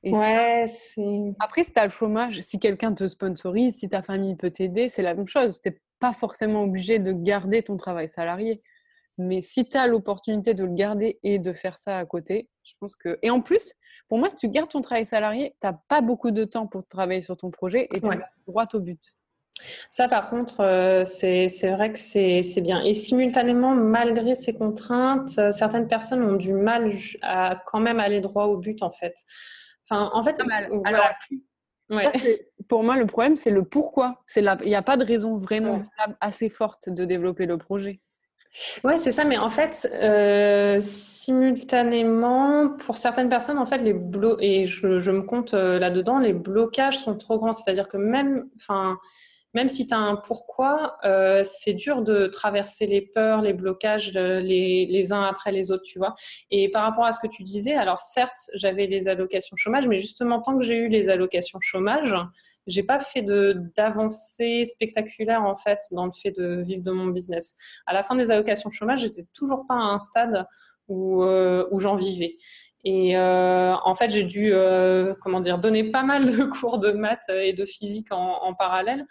Ouais, 0.05 0.65
c'est... 0.67 1.35
Après, 1.41 1.65
si 1.65 1.73
tu 1.73 1.79
as 1.79 1.85
le 1.85 1.91
chômage, 1.91 2.41
si 2.41 2.59
quelqu'un 2.59 2.95
te 2.95 3.07
sponsorise, 3.09 3.77
si 3.79 3.89
ta 3.89 4.03
famille 4.03 4.37
peut 4.37 4.51
t'aider, 4.51 4.89
c'est 4.89 5.03
la 5.03 5.15
même 5.15 5.27
chose. 5.27 5.61
Tu 5.61 5.71
n'es 5.71 5.81
pas 5.99 6.13
forcément 6.13 6.63
obligé 6.63 6.99
de 6.99 7.13
garder 7.13 7.63
ton 7.63 7.77
travail 7.77 8.09
salarié. 8.09 8.63
Mais 9.19 9.43
si 9.43 9.69
tu 9.69 9.77
as 9.77 9.89
l'opportunité 9.89 10.55
de 10.55 10.65
le 10.65 10.73
garder 10.73 11.19
et 11.25 11.41
de 11.41 11.53
faire 11.53 11.77
ça 11.77 11.99
à 11.99 12.07
côté, 12.07 12.49
je 12.63 12.75
pense 12.79 12.95
que. 12.95 13.19
Et 13.23 13.31
en 13.31 13.41
plus, 13.41 13.73
pour 14.09 14.19
moi, 14.19 14.31
si 14.31 14.37
tu 14.37 14.49
gardes 14.49 14.71
ton 14.71 14.81
travail 14.81 15.05
salarié, 15.05 15.57
tu 15.61 15.67
n'as 15.67 15.77
pas 15.89 16.01
beaucoup 16.01 16.31
de 16.31 16.45
temps 16.45 16.69
pour 16.69 16.87
travailler 16.87 17.21
sur 17.21 17.37
ton 17.37 17.51
projet 17.51 17.89
et 17.93 18.01
tu 18.01 18.07
vas 18.07 18.17
droit 18.47 18.67
au 18.75 18.79
but. 18.79 19.17
Ça, 19.91 20.09
par 20.09 20.31
contre, 20.31 20.61
euh, 20.61 21.05
c'est 21.05 21.49
vrai 21.73 21.93
que 21.93 21.99
c'est 21.99 22.61
bien. 22.61 22.81
Et 22.85 22.95
simultanément, 22.95 23.75
malgré 23.75 24.37
ces 24.37 24.55
contraintes, 24.55 25.37
euh, 25.39 25.51
certaines 25.51 25.89
personnes 25.89 26.23
ont 26.23 26.37
du 26.37 26.53
mal 26.53 26.93
à 27.23 27.61
quand 27.67 27.81
même 27.81 27.99
aller 27.99 28.21
droit 28.21 28.45
au 28.45 28.57
but, 28.57 28.85
en 28.85 28.93
fait. 28.93 29.25
Enfin, 29.91 30.11
en 30.13 30.23
fait, 30.23 30.41
Alors, 30.85 31.09
pour 32.69 32.83
moi, 32.83 32.97
le 32.97 33.07
problème, 33.07 33.37
c'est 33.37 33.51
le 33.51 33.65
pourquoi. 33.65 34.23
Il 34.37 34.43
n'y 34.65 34.75
a 34.75 34.83
pas 34.83 34.97
de 34.97 35.05
raison 35.05 35.37
vraiment 35.37 35.83
assez 36.21 36.51
forte 36.51 36.89
de 36.91 37.05
développer 37.05 37.47
le 37.47 37.57
projet. 37.57 38.01
Ouais, 38.83 38.99
c'est 38.99 39.13
ça. 39.13 39.25
Mais 39.25 39.39
en 39.39 39.51
fait, 39.51 39.89
euh, 39.93 40.79
simultanément, 40.81 42.71
pour 42.71 42.97
certaines 42.97 43.29
personnes, 43.29 43.59
en 43.59 43.67
fait, 43.67 43.79
les 43.79 43.93
blo 43.93 44.37
et 44.41 44.65
je, 44.65 44.99
je 44.99 45.11
me 45.11 45.23
compte 45.23 45.55
euh, 45.55 45.79
là-dedans, 45.79 46.19
les 46.19 46.33
blocages 46.33 46.99
sont 46.99 47.17
trop 47.17 47.39
grands. 47.39 47.53
C'est-à-dire 47.53 47.89
que 47.89 47.99
même, 47.99 48.49
enfin, 48.57 48.99
même 49.55 49.69
si 49.69 49.87
tu 49.87 49.95
as 49.95 49.99
un 49.99 50.17
pourquoi, 50.17 50.99
euh, 51.05 51.43
c'est 51.45 51.75
dur 51.75 52.03
de 52.03 52.27
traverser 52.27 52.87
les 52.87 53.01
peurs, 53.01 53.43
les 53.43 53.53
blocages 53.53 54.13
les, 54.13 54.87
les, 54.87 55.13
uns 55.13 55.23
après 55.23 55.53
les 55.53 55.71
autres, 55.71 55.85
tu 55.85 55.99
vois. 55.99 56.15
Et 56.51 56.71
par 56.71 56.83
rapport 56.83 57.05
à 57.05 57.13
ce 57.13 57.21
que 57.21 57.27
tu 57.27 57.43
disais, 57.43 57.75
alors 57.75 58.01
certes, 58.01 58.51
j'avais 58.55 58.87
les 58.87 59.09
allocations 59.09 59.57
chômage, 59.57 59.87
mais 59.87 59.99
justement, 59.99 60.41
tant 60.41 60.57
que 60.59 60.65
j'ai 60.65 60.77
eu 60.77 60.89
les 60.89 61.09
allocations 61.09 61.59
chômage, 61.61 62.15
j'ai 62.67 62.83
pas 62.83 62.99
fait 62.99 63.23
d'avancée 63.23 64.65
spectaculaire 64.65 65.43
en 65.43 65.57
fait 65.57 65.79
dans 65.93 66.07
le 66.07 66.13
fait 66.13 66.33
de 66.33 66.63
vivre 66.63 66.83
de 66.83 66.93
mon 66.93 67.07
business. 67.07 67.57
À 67.87 67.95
la 67.95 68.03
fin 68.03 68.15
des 68.15 68.31
allocations 68.31 68.71
chômage, 68.71 69.01
j'étais 69.01 69.25
toujours 69.33 69.65
pas 69.67 69.75
à 69.75 69.79
un 69.79 69.99
stade 69.99 70.47
où, 70.89 71.23
euh, 71.23 71.67
où 71.71 71.79
j'en 71.79 71.97
vivais. 71.97 72.37
Et 72.85 73.17
euh, 73.17 73.75
en 73.85 73.95
fait, 73.95 74.11
j'ai 74.11 74.23
dû, 74.23 74.51
euh, 74.53 75.15
comment 75.21 75.41
dire, 75.41 75.59
donner 75.59 75.85
pas 75.91 76.03
mal 76.03 76.27
de 76.27 76.45
cours 76.61 76.79
de 76.79 76.91
maths 76.91 77.29
et 77.29 77.53
de 77.53 77.65
physique 77.65 78.09
en, 78.11 78.55
parallèle 78.55 79.07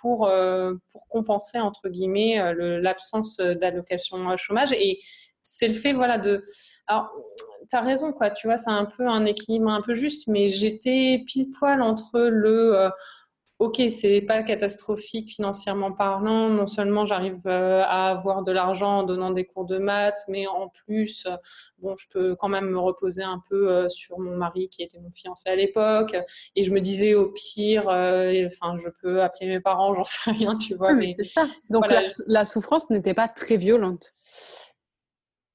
pour, 0.00 0.26
euh, 0.26 0.74
pour 0.90 1.06
compenser, 1.08 1.58
entre 1.58 1.88
guillemets, 1.88 2.40
l'absence 2.54 3.36
d'allocation 3.38 4.36
chômage. 4.36 4.72
Et 4.72 4.98
c'est 5.44 5.68
le 5.68 5.74
fait, 5.74 5.92
voilà, 5.92 6.18
de... 6.18 6.42
Alors, 6.86 7.10
tu 7.70 7.76
as 7.76 7.80
raison, 7.80 8.12
quoi, 8.12 8.30
tu 8.30 8.48
vois, 8.48 8.56
c'est 8.56 8.70
un 8.70 8.86
peu 8.86 9.06
un 9.06 9.24
équilibre 9.24 9.70
un 9.70 9.82
peu 9.82 9.94
juste, 9.94 10.26
mais 10.26 10.50
j'étais 10.50 11.22
pile 11.26 11.50
poil 11.50 11.80
entre 11.80 12.20
le 12.20 12.90
ok, 13.62 13.80
c'est 13.90 14.20
pas 14.22 14.42
catastrophique 14.42 15.30
financièrement 15.30 15.92
parlant. 15.92 16.48
Non 16.48 16.66
seulement 16.66 17.06
j'arrive 17.06 17.46
euh, 17.46 17.84
à 17.84 18.10
avoir 18.10 18.42
de 18.42 18.50
l'argent 18.50 18.98
en 18.98 19.02
donnant 19.04 19.30
des 19.30 19.44
cours 19.44 19.64
de 19.64 19.78
maths, 19.78 20.18
mais 20.28 20.48
en 20.48 20.68
plus, 20.68 21.26
euh, 21.26 21.36
bon, 21.78 21.94
je 21.96 22.06
peux 22.10 22.34
quand 22.34 22.48
même 22.48 22.70
me 22.70 22.78
reposer 22.78 23.22
un 23.22 23.40
peu 23.48 23.70
euh, 23.70 23.88
sur 23.88 24.18
mon 24.18 24.36
mari 24.36 24.68
qui 24.68 24.82
était 24.82 24.98
mon 24.98 25.12
fiancé 25.12 25.48
à 25.48 25.54
l'époque. 25.54 26.16
Et 26.56 26.64
je 26.64 26.72
me 26.72 26.80
disais 26.80 27.14
au 27.14 27.30
pire, 27.30 27.82
enfin, 27.86 28.76
je 28.78 28.88
peux 29.00 29.22
appeler 29.22 29.46
mes 29.46 29.60
parents, 29.60 29.94
j'en 29.96 30.04
sais 30.04 30.32
rien, 30.32 30.56
tu 30.56 30.74
vois. 30.74 30.92
mais 30.92 31.14
c'est 31.16 31.24
ça. 31.24 31.46
Donc 31.70 31.84
la, 32.26 32.44
souffrance 32.44 32.90
n'était 32.90 33.14
pas 33.14 33.28
très 33.28 33.56
violente. 33.56 34.10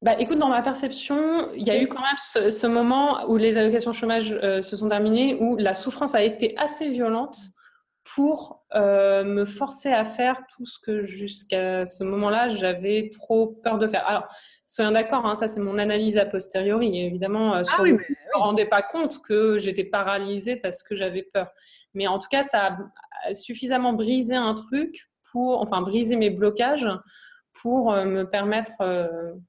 bah, 0.01 0.15
écoute, 0.17 0.37
dans 0.37 0.47
ma 0.47 0.61
perception, 0.61 1.51
il 1.53 1.67
y 1.67 1.71
a 1.71 1.81
eu 1.81 1.89
quand 1.89 1.99
même 1.99 2.51
ce, 2.51 2.67
moment 2.67 3.25
où 3.27 3.35
les 3.35 3.57
allocations 3.57 3.91
chômage 3.91 4.31
euh, 4.31 4.61
se 4.61 4.77
sont 4.77 4.87
terminées, 4.87 5.35
où 5.41 5.57
la 5.57 5.73
souffrance 5.73 6.15
a 6.15 6.23
été 6.23 6.57
assez 6.57 6.87
violente 6.87 7.37
pour 8.13 8.63
euh, 8.73 9.23
me 9.23 9.45
forcer 9.45 9.91
à 9.91 10.05
faire 10.05 10.41
tout 10.55 10.65
ce 10.65 10.79
que 10.79 11.01
jusqu'à 11.01 11.85
ce 11.85 12.03
moment-là, 12.03 12.49
j'avais 12.49 13.09
trop 13.11 13.47
peur 13.47 13.77
de 13.77 13.87
faire. 13.87 14.07
Alors, 14.07 14.27
soyons 14.65 14.91
d'accord, 14.91 15.25
hein, 15.25 15.35
ça 15.35 15.47
c'est 15.47 15.59
mon 15.59 15.77
analyse 15.77 16.17
a 16.17 16.25
posteriori. 16.25 16.99
Évidemment, 16.99 17.55
euh, 17.55 17.63
ah 17.67 17.75
je 17.77 17.83
ne 17.83 17.93
me 17.93 18.37
rendais 18.37 18.65
pas 18.65 18.81
compte 18.81 19.21
que 19.21 19.57
j'étais 19.57 19.83
paralysée 19.83 20.55
parce 20.55 20.83
que 20.83 20.95
j'avais 20.95 21.23
peur. 21.23 21.49
Mais 21.93 22.07
en 22.07 22.19
tout 22.19 22.27
cas, 22.29 22.43
ça 22.43 22.77
a 23.25 23.33
suffisamment 23.33 23.93
brisé 23.93 24.35
un 24.35 24.53
truc 24.53 25.09
pour, 25.31 25.61
enfin, 25.61 25.81
briser 25.81 26.15
mes 26.15 26.29
blocages 26.29 26.89
pour 27.61 27.91
euh, 27.91 28.05
me 28.05 28.23
permettre 28.23 28.71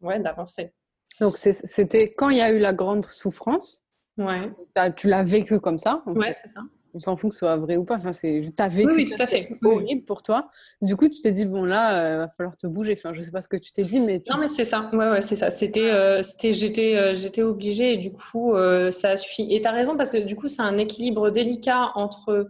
ouais, 0.00 0.18
d'avancer. 0.18 0.72
Donc, 1.20 1.36
c'était 1.36 2.12
quand 2.12 2.30
il 2.30 2.38
y 2.38 2.42
a 2.42 2.50
eu 2.50 2.58
la 2.58 2.72
grande 2.72 3.04
souffrance. 3.04 3.82
Ouais. 4.16 4.50
Tu 4.96 5.08
l'as 5.08 5.22
vécu 5.22 5.60
comme 5.60 5.78
ça. 5.78 6.02
Ouais, 6.06 6.32
c'est 6.32 6.48
ça 6.48 6.60
on 6.98 7.00
s'en 7.00 7.16
fout 7.16 7.30
que 7.30 7.34
ce 7.34 7.38
soit 7.38 7.56
vrai 7.56 7.76
ou 7.76 7.84
pas. 7.84 7.96
Enfin, 7.96 8.12
c'est, 8.12 8.42
as 8.58 8.68
vécu 8.68 8.92
oui, 8.92 9.06
tout 9.06 9.22
à 9.22 9.26
fait. 9.26 9.56
horrible 9.62 10.04
pour 10.04 10.22
toi. 10.22 10.50
Du 10.82 10.96
coup, 10.96 11.08
tu 11.08 11.20
t'es 11.20 11.30
dit 11.30 11.46
bon 11.46 11.64
là, 11.64 11.92
il 11.92 12.14
euh, 12.14 12.18
va 12.18 12.28
falloir 12.28 12.56
te 12.56 12.66
bouger. 12.66 12.94
Enfin, 12.98 13.14
je 13.14 13.22
sais 13.22 13.30
pas 13.30 13.40
ce 13.40 13.48
que 13.48 13.56
tu 13.56 13.70
t'es 13.70 13.82
dit, 13.82 14.00
mais 14.00 14.20
non, 14.28 14.36
mais 14.38 14.48
c'est 14.48 14.64
ça. 14.64 14.90
Ouais, 14.92 15.08
ouais, 15.08 15.20
c'est 15.20 15.36
ça. 15.36 15.50
C'était, 15.50 15.90
euh, 15.90 16.24
c'était, 16.24 16.52
j'étais, 16.52 16.96
euh, 16.96 17.14
j'étais 17.14 17.42
obligée 17.42 17.94
et 17.94 17.96
du 17.96 18.12
coup, 18.12 18.54
ça 18.90 19.10
a 19.10 19.16
suffi. 19.16 19.46
Et 19.54 19.62
tu 19.62 19.68
as 19.68 19.72
raison 19.72 19.96
parce 19.96 20.10
que 20.10 20.18
du 20.18 20.34
coup, 20.34 20.48
c'est 20.48 20.62
un 20.62 20.78
équilibre 20.78 21.30
délicat 21.30 21.92
entre. 21.94 22.48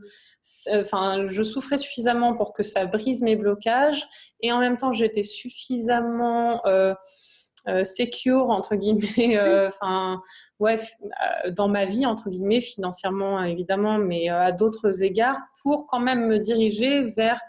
Enfin, 0.73 1.27
je 1.27 1.43
souffrais 1.43 1.77
suffisamment 1.77 2.33
pour 2.35 2.55
que 2.55 2.63
ça 2.63 2.87
brise 2.87 3.21
mes 3.21 3.37
blocages 3.37 4.09
et 4.41 4.51
en 4.51 4.61
même 4.61 4.79
temps, 4.79 4.93
j'étais 4.93 5.23
suffisamment 5.23 6.63
euh, 7.69 7.85
secure 7.85 8.49
entre 8.49 8.77
guillemets 8.77 9.37
euh, 9.37 9.69
enfin 9.69 10.23
ouais 10.59 10.77
euh, 10.77 11.51
dans 11.51 11.69
ma 11.69 11.85
vie 11.85 12.07
entre 12.07 12.31
guillemets 12.31 12.63
financièrement 12.63 13.43
évidemment 13.43 13.99
mais 13.99 14.31
à 14.31 14.53
d'autres 14.53 15.03
égards 15.03 15.39
pour 15.63 15.87
quand 15.87 16.01
même 16.01 16.29
me 16.29 16.39
diriger 16.39 17.03
vers 17.03 17.41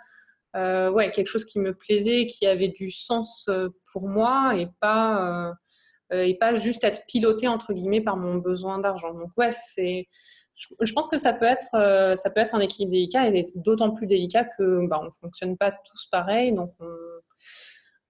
ouais 0.55 1.11
quelque 1.11 1.27
chose 1.27 1.45
qui 1.45 1.59
me 1.59 1.73
plaisait 1.73 2.25
qui 2.25 2.45
avait 2.47 2.67
du 2.67 2.91
sens 2.91 3.49
pour 3.93 4.09
moi 4.09 4.55
et 4.57 4.67
pas 4.81 5.53
et 6.11 6.35
pas 6.35 6.53
juste 6.53 6.83
être 6.83 7.05
piloté 7.07 7.47
entre 7.47 7.71
guillemets 7.71 8.01
par 8.01 8.17
mon 8.17 8.35
besoin 8.35 8.79
d'argent 8.79 9.13
donc 9.13 9.29
ouais 9.37 9.51
c'est 9.51 10.07
je 10.81 10.91
pense 10.91 11.07
que 11.07 11.17
ça 11.17 11.31
peut 11.31 11.45
être, 11.45 12.17
ça 12.17 12.29
peut 12.29 12.41
être 12.41 12.53
un 12.53 12.59
équilibre 12.59 12.91
délicat 12.91 13.27
et 13.27 13.43
d'autant 13.55 13.91
plus 13.91 14.07
délicat 14.07 14.43
que 14.43 14.85
bah, 14.87 14.99
on 15.01 15.05
ne 15.05 15.11
fonctionne 15.21 15.55
pas 15.55 15.71
tous 15.71 16.07
pareil. 16.11 16.51
Donc, 16.51 16.73
on, 16.81 16.85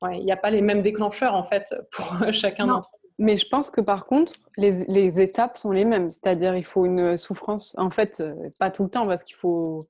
il 0.04 0.24
n'y 0.24 0.32
a 0.32 0.38
pas 0.38 0.50
les 0.50 0.62
mêmes 0.62 0.82
déclencheurs 0.82 1.34
en 1.34 1.44
fait 1.44 1.74
pour 1.92 2.32
chacun 2.34 2.68
d'entre 2.68 2.90
eux. 2.96 3.10
Mais 3.20 3.36
je 3.36 3.46
pense 3.50 3.70
que 3.70 3.82
par 3.82 4.06
contre, 4.06 4.32
les, 4.56 5.20
étapes 5.20 5.58
sont 5.58 5.72
les 5.72 5.84
mêmes. 5.84 6.10
C'est-à-dire, 6.10 6.56
il 6.56 6.64
faut 6.64 6.86
une 6.86 7.18
souffrance, 7.18 7.76
en 7.78 7.90
fait, 7.90 8.22
euh, 8.22 8.34
pas 8.60 8.72
tout 8.72 8.84
le 8.84 8.90
temps, 8.90 9.06
parce 9.06 9.24
qu'il 9.24 9.36
faut 9.36 9.82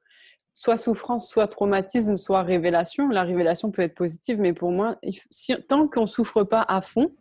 soit 0.51 0.77
souffrance, 0.77 1.29
soit 1.29 1.47
traumatisme, 1.47 2.17
soit 2.17 2.41
révélation. 2.41 3.07
La 3.07 3.23
révélation 3.23 3.69
peut 3.69 3.83
être 3.83 3.93
positive, 3.93 4.39
mais 4.39 4.53
pour 4.53 4.71
moi, 4.71 4.99
tant 5.67 5.87
qu'on 5.87 6.01
ne 6.01 6.05
souffre 6.07 6.43
pas 6.43 6.65
à 6.67 6.81
fond, 6.81 7.11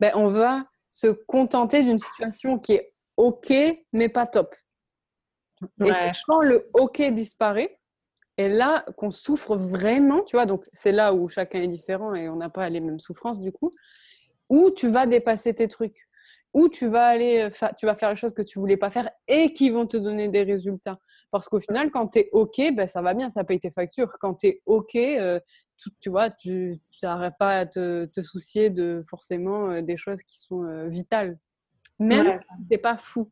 ben, 0.00 0.10
on 0.16 0.30
va 0.30 0.64
se 0.90 1.06
contenter 1.06 1.84
d'une 1.84 1.98
situation 1.98 2.58
qui 2.58 2.72
est 2.72 2.92
OK, 3.16 3.52
mais 3.92 4.08
pas 4.08 4.26
top. 4.26 4.54
Et 5.84 5.90
quand 6.26 6.40
le 6.40 6.68
OK 6.74 7.00
disparaît, 7.12 7.78
et 8.38 8.48
là, 8.48 8.84
qu'on 8.96 9.10
souffre 9.10 9.56
vraiment, 9.56 10.22
tu 10.22 10.36
vois, 10.36 10.46
donc 10.46 10.64
c'est 10.74 10.92
là 10.92 11.14
où 11.14 11.28
chacun 11.28 11.62
est 11.62 11.68
différent 11.68 12.14
et 12.14 12.28
on 12.28 12.36
n'a 12.36 12.50
pas 12.50 12.68
les 12.68 12.80
mêmes 12.80 13.00
souffrances 13.00 13.40
du 13.40 13.50
coup, 13.50 13.70
où 14.48 14.70
tu 14.70 14.88
vas 14.88 15.06
dépasser 15.06 15.54
tes 15.54 15.68
trucs, 15.68 16.06
où 16.52 16.68
tu 16.68 16.86
vas 16.86 17.06
aller, 17.06 17.48
tu 17.78 17.86
vas 17.86 17.94
faire 17.94 18.10
les 18.10 18.16
choses 18.16 18.34
que 18.34 18.42
tu 18.42 18.58
voulais 18.58 18.76
pas 18.76 18.90
faire 18.90 19.10
et 19.26 19.52
qui 19.52 19.70
vont 19.70 19.86
te 19.86 19.96
donner 19.96 20.28
des 20.28 20.42
résultats. 20.42 20.98
Parce 21.30 21.48
qu'au 21.48 21.60
final, 21.60 21.90
quand 21.90 22.08
tu 22.08 22.20
es 22.20 22.28
OK, 22.32 22.60
ben, 22.74 22.86
ça 22.86 23.02
va 23.02 23.14
bien, 23.14 23.30
ça 23.30 23.44
paye 23.44 23.60
tes 23.60 23.70
factures. 23.70 24.16
Quand 24.20 24.34
tu 24.34 24.46
es 24.46 24.62
OK, 24.66 24.94
euh, 24.94 25.40
tu, 26.00 26.08
vois, 26.08 26.30
tu 26.30 26.80
n'arrêtes 27.02 27.34
pas 27.38 27.58
à 27.58 27.66
te, 27.66 28.08
soucier 28.22 28.70
de 28.70 29.02
forcément 29.08 29.70
euh, 29.70 29.82
des 29.82 29.96
choses 29.96 30.22
qui 30.22 30.38
sont 30.38 30.64
euh, 30.64 30.88
vitales. 30.88 31.38
Même 31.98 32.40
si 32.58 32.68
tu 32.70 32.78
pas 32.78 32.96
fou. 32.96 33.30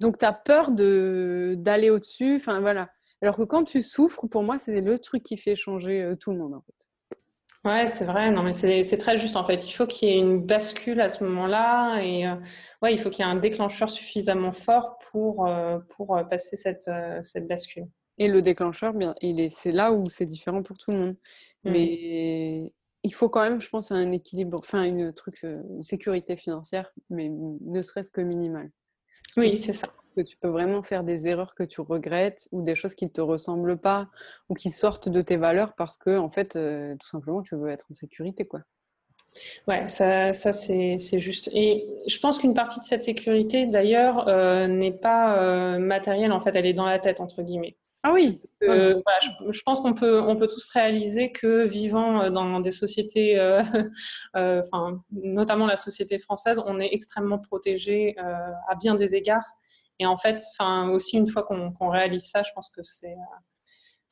Donc, 0.00 0.18
tu 0.18 0.24
as 0.24 0.32
peur 0.32 0.70
d'aller 0.72 1.90
au-dessus. 1.90 2.36
Enfin, 2.36 2.60
voilà. 2.60 2.90
Alors 3.22 3.36
que 3.36 3.42
quand 3.42 3.64
tu 3.64 3.82
souffres, 3.82 4.26
pour 4.26 4.42
moi, 4.42 4.58
c'est 4.58 4.80
le 4.80 4.98
truc 4.98 5.22
qui 5.22 5.36
fait 5.36 5.56
changer 5.56 6.02
euh, 6.02 6.16
tout 6.16 6.30
le 6.30 6.38
monde, 6.38 6.54
en 6.54 6.60
fait. 6.60 6.74
Ouais, 7.64 7.88
c'est 7.88 8.04
vrai. 8.04 8.30
Non, 8.30 8.42
mais 8.42 8.52
c'est 8.52 8.96
très 8.98 9.18
juste 9.18 9.36
en 9.36 9.44
fait. 9.44 9.68
Il 9.68 9.72
faut 9.72 9.84
qu'il 9.84 10.08
y 10.08 10.12
ait 10.12 10.18
une 10.18 10.40
bascule 10.40 11.00
à 11.00 11.08
ce 11.08 11.24
moment-là, 11.24 12.00
et 12.00 12.26
euh, 12.26 12.36
ouais, 12.82 12.94
il 12.94 12.98
faut 12.98 13.10
qu'il 13.10 13.24
y 13.24 13.28
ait 13.28 13.30
un 13.30 13.36
déclencheur 13.36 13.90
suffisamment 13.90 14.52
fort 14.52 14.96
pour 15.10 15.44
euh, 15.46 15.78
pour 15.96 16.16
passer 16.30 16.56
cette 16.56 16.88
cette 17.22 17.48
bascule. 17.48 17.88
Et 18.16 18.28
le 18.28 18.42
déclencheur, 18.42 18.94
bien, 18.94 19.12
il 19.22 19.40
est 19.40 19.48
c'est 19.48 19.72
là 19.72 19.92
où 19.92 20.08
c'est 20.08 20.24
différent 20.24 20.62
pour 20.62 20.78
tout 20.78 20.92
le 20.92 20.98
monde. 20.98 21.16
Mmh. 21.64 21.70
Mais 21.70 22.72
il 23.02 23.12
faut 23.12 23.28
quand 23.28 23.42
même, 23.42 23.60
je 23.60 23.68
pense, 23.68 23.90
un 23.90 24.12
équilibre, 24.12 24.58
enfin 24.60 24.84
une 24.84 25.12
truc, 25.12 25.42
une 25.42 25.82
sécurité 25.82 26.36
financière, 26.36 26.92
mais 27.10 27.28
ne 27.28 27.82
serait-ce 27.82 28.10
que 28.10 28.20
minimale. 28.20 28.70
Oui, 29.36 29.56
c'est 29.58 29.72
ça 29.72 29.88
que 30.18 30.22
tu 30.28 30.36
peux 30.36 30.48
vraiment 30.48 30.82
faire 30.82 31.04
des 31.04 31.28
erreurs 31.28 31.54
que 31.54 31.62
tu 31.62 31.80
regrettes 31.80 32.48
ou 32.50 32.62
des 32.62 32.74
choses 32.74 32.94
qui 32.94 33.04
ne 33.04 33.10
te 33.10 33.20
ressemblent 33.20 33.78
pas 33.78 34.08
ou 34.48 34.54
qui 34.54 34.70
sortent 34.70 35.08
de 35.08 35.22
tes 35.22 35.36
valeurs 35.36 35.74
parce 35.74 35.96
que, 35.96 36.18
en 36.18 36.28
fait, 36.28 36.56
euh, 36.56 36.96
tout 36.98 37.06
simplement, 37.06 37.42
tu 37.42 37.54
veux 37.54 37.68
être 37.68 37.86
en 37.90 37.94
sécurité, 37.94 38.44
quoi. 38.44 38.60
Ouais, 39.68 39.86
ça, 39.86 40.32
ça 40.32 40.52
c'est 40.52 41.18
juste. 41.18 41.48
Et 41.52 41.86
je 42.08 42.18
pense 42.18 42.38
qu'une 42.38 42.54
partie 42.54 42.80
de 42.80 42.84
cette 42.84 43.04
sécurité, 43.04 43.66
d'ailleurs, 43.66 44.26
euh, 44.26 44.66
n'est 44.66 44.92
pas 44.92 45.38
euh, 45.38 45.78
matérielle, 45.78 46.32
en 46.32 46.40
fait, 46.40 46.56
elle 46.56 46.66
est 46.66 46.72
dans 46.72 46.86
la 46.86 46.98
tête, 46.98 47.20
entre 47.20 47.42
guillemets. 47.42 47.76
Ah 48.02 48.12
oui. 48.12 48.40
je, 48.62 49.62
pense 49.64 49.80
qu'on 49.80 49.92
peut, 49.92 50.20
on 50.20 50.36
peut 50.36 50.46
tous 50.46 50.68
réaliser 50.70 51.30
que 51.30 51.66
vivant 51.66 52.30
dans 52.30 52.60
des 52.60 52.70
sociétés, 52.70 53.38
enfin, 54.34 55.02
notamment 55.10 55.66
la 55.66 55.76
société 55.76 56.18
française, 56.18 56.62
on 56.64 56.80
est 56.80 56.88
extrêmement 56.92 57.38
protégé 57.38 58.16
à 58.18 58.76
bien 58.76 58.94
des 58.94 59.14
égards. 59.14 59.44
Et 59.98 60.06
en 60.06 60.16
fait, 60.16 60.40
enfin, 60.52 60.90
aussi 60.90 61.16
une 61.16 61.26
fois 61.26 61.42
qu'on 61.42 61.88
réalise 61.88 62.28
ça, 62.30 62.42
je 62.42 62.50
pense 62.54 62.70
que 62.70 62.82
c'est, 62.82 63.16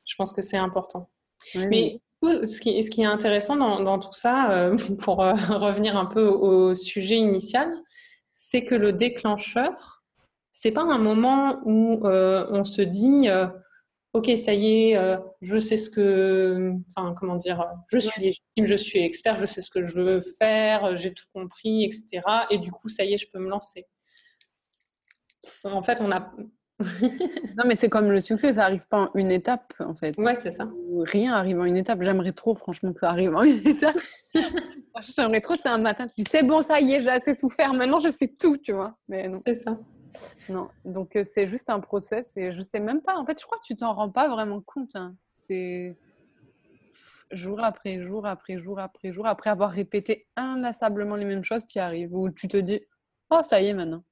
je 0.05 0.15
pense 0.17 0.33
que 0.33 0.41
c'est 0.41 0.57
important. 0.57 1.09
Mais 1.55 2.01
ce 2.23 2.59
qui, 2.59 2.81
ce 2.81 2.89
qui, 2.89 3.01
est 3.01 3.05
intéressant 3.05 3.55
dans, 3.55 3.99
tout 3.99 4.13
ça, 4.13 4.51
euh, 4.51 4.77
pour 4.99 5.23
euh, 5.23 5.33
revenir 5.49 5.97
un 5.97 6.05
peu 6.05 6.27
au, 6.27 6.73
sujet 6.73 7.17
initial, 7.17 7.71
c'est 8.33 8.63
que 8.63 8.75
le 8.75 8.93
déclencheur, 8.93 10.03
c'est 10.51 10.71
pas 10.71 10.81
un 10.81 10.97
moment 10.97 11.59
où 11.65 12.05
euh, 12.07 12.47
on 12.49 12.63
se 12.63 12.81
dit 12.81 13.29
ok, 14.13 14.31
ça 14.35 14.53
y 14.53 14.91
est, 14.91 15.17
je 15.41 15.59
sais 15.59 15.77
ce 15.77 15.91
que, 15.91 16.71
enfin, 16.89 17.13
comment 17.15 17.35
dire, 17.35 17.63
je 17.91 17.99
suis 17.99 18.19
légitime, 18.19 18.65
je 18.65 18.75
suis 18.75 18.99
expert, 18.99 19.35
je 19.35 19.45
sais 19.45 19.61
ce 19.61 19.69
que 19.69 19.83
je 19.83 19.91
veux 19.91 20.21
faire, 20.21 20.95
j'ai 20.95 21.13
tout 21.13 21.25
compris, 21.33 21.83
etc. 21.83 22.23
Et 22.49 22.57
du 22.57 22.71
coup, 22.71 22.89
ça 22.89 23.03
y 23.05 23.13
est, 23.13 23.17
je 23.17 23.27
peux 23.31 23.39
me 23.39 23.49
lancer. 23.49 23.85
En 25.63 25.83
fait, 25.83 26.01
on 26.01 26.11
a. 26.11 26.31
non, 27.01 27.63
mais 27.65 27.75
c'est 27.75 27.89
comme 27.89 28.11
le 28.11 28.21
succès, 28.21 28.53
ça 28.53 28.65
arrive 28.65 28.87
pas 28.87 29.05
en 29.05 29.11
une 29.15 29.31
étape, 29.31 29.73
en 29.79 29.95
fait. 29.95 30.15
Ouais, 30.17 30.35
c'est 30.35 30.51
ça. 30.51 30.69
Rien 31.05 31.33
arrive 31.33 31.59
en 31.59 31.65
une 31.65 31.77
étape. 31.77 32.03
J'aimerais 32.03 32.33
trop, 32.33 32.53
franchement, 32.55 32.93
que 32.93 32.99
ça 32.99 33.09
arrive 33.09 33.35
en 33.35 33.43
une 33.43 33.67
étape. 33.67 33.97
J'aimerais 35.01 35.41
trop, 35.41 35.55
c'est 35.61 35.69
un 35.69 35.77
matin, 35.77 36.07
tu 36.07 36.13
dis, 36.17 36.25
c'est 36.29 36.43
bon, 36.43 36.61
ça 36.61 36.79
y 36.79 36.93
est, 36.93 37.01
j'ai 37.01 37.09
assez 37.09 37.33
souffert, 37.33 37.73
maintenant 37.73 37.99
je 37.99 38.09
sais 38.09 38.27
tout, 38.27 38.57
tu 38.57 38.73
vois. 38.73 38.97
Mais 39.07 39.27
non. 39.27 39.39
C'est 39.45 39.55
ça. 39.55 39.77
Non, 40.49 40.69
donc 40.85 41.15
euh, 41.15 41.23
c'est 41.23 41.47
juste 41.47 41.69
un 41.69 41.79
process 41.79 42.35
et 42.37 42.51
je 42.51 42.61
sais 42.61 42.79
même 42.79 43.01
pas. 43.01 43.15
En 43.15 43.25
fait, 43.25 43.39
je 43.39 43.45
crois 43.45 43.59
que 43.59 43.65
tu 43.65 43.75
t'en 43.75 43.93
rends 43.93 44.09
pas 44.09 44.27
vraiment 44.27 44.61
compte. 44.61 44.95
Hein. 44.95 45.15
C'est 45.29 45.95
jour 47.31 47.63
après 47.63 48.01
jour 48.01 48.25
après 48.25 48.57
jour 48.57 48.79
après 48.79 49.11
jour, 49.11 49.27
après 49.27 49.49
avoir 49.49 49.69
répété 49.69 50.27
inlassablement 50.35 51.15
les 51.15 51.25
mêmes 51.25 51.43
choses, 51.43 51.67
tu 51.67 51.77
y 51.77 51.81
arrives. 51.81 52.15
Ou 52.15 52.31
tu 52.31 52.47
te 52.47 52.57
dis, 52.57 52.81
oh, 53.29 53.41
ça 53.43 53.61
y 53.61 53.67
est 53.67 53.73
maintenant. 53.73 54.03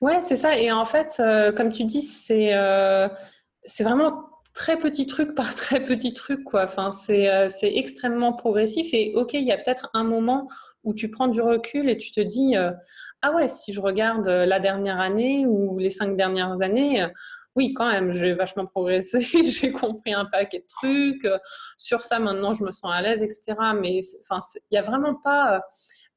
Ouais, 0.00 0.20
c'est 0.20 0.36
ça. 0.36 0.58
Et 0.58 0.70
en 0.70 0.84
fait, 0.84 1.16
euh, 1.20 1.52
comme 1.52 1.72
tu 1.72 1.84
dis, 1.84 2.02
c'est 2.02 2.54
euh, 2.54 3.08
c'est 3.64 3.84
vraiment 3.84 4.24
très 4.54 4.78
petit 4.78 5.06
truc 5.06 5.34
par 5.34 5.54
très 5.54 5.82
petit 5.82 6.12
truc. 6.12 6.40
Enfin, 6.54 6.92
c'est 6.92 7.28
euh, 7.28 7.48
extrêmement 7.62 8.32
progressif. 8.32 8.92
Et 8.92 9.12
OK, 9.14 9.34
il 9.34 9.44
y 9.44 9.52
a 9.52 9.56
peut-être 9.56 9.90
un 9.94 10.04
moment 10.04 10.48
où 10.84 10.94
tu 10.94 11.10
prends 11.10 11.28
du 11.28 11.40
recul 11.40 11.88
et 11.88 11.96
tu 11.96 12.10
te 12.12 12.20
dis 12.20 12.54
Ah 13.22 13.34
ouais, 13.34 13.48
si 13.48 13.72
je 13.72 13.80
regarde 13.80 14.28
la 14.28 14.60
dernière 14.60 15.00
année 15.00 15.46
ou 15.46 15.78
les 15.78 15.90
cinq 15.90 16.16
dernières 16.16 16.62
années, 16.62 17.06
oui, 17.56 17.74
quand 17.74 17.90
même, 17.90 18.12
j'ai 18.12 18.34
vachement 18.34 18.66
progressé, 18.66 19.20
j'ai 19.44 19.72
compris 19.72 20.14
un 20.14 20.24
paquet 20.24 20.60
de 20.60 20.66
trucs. 20.68 21.26
Sur 21.76 22.02
ça, 22.02 22.20
maintenant, 22.20 22.54
je 22.54 22.62
me 22.62 22.70
sens 22.70 22.92
à 22.94 23.02
l'aise, 23.02 23.22
etc. 23.22 23.56
Mais 23.80 24.00
il 24.00 24.60
n'y 24.70 24.78
a 24.78 24.82
vraiment 24.82 25.14
pas 25.14 25.62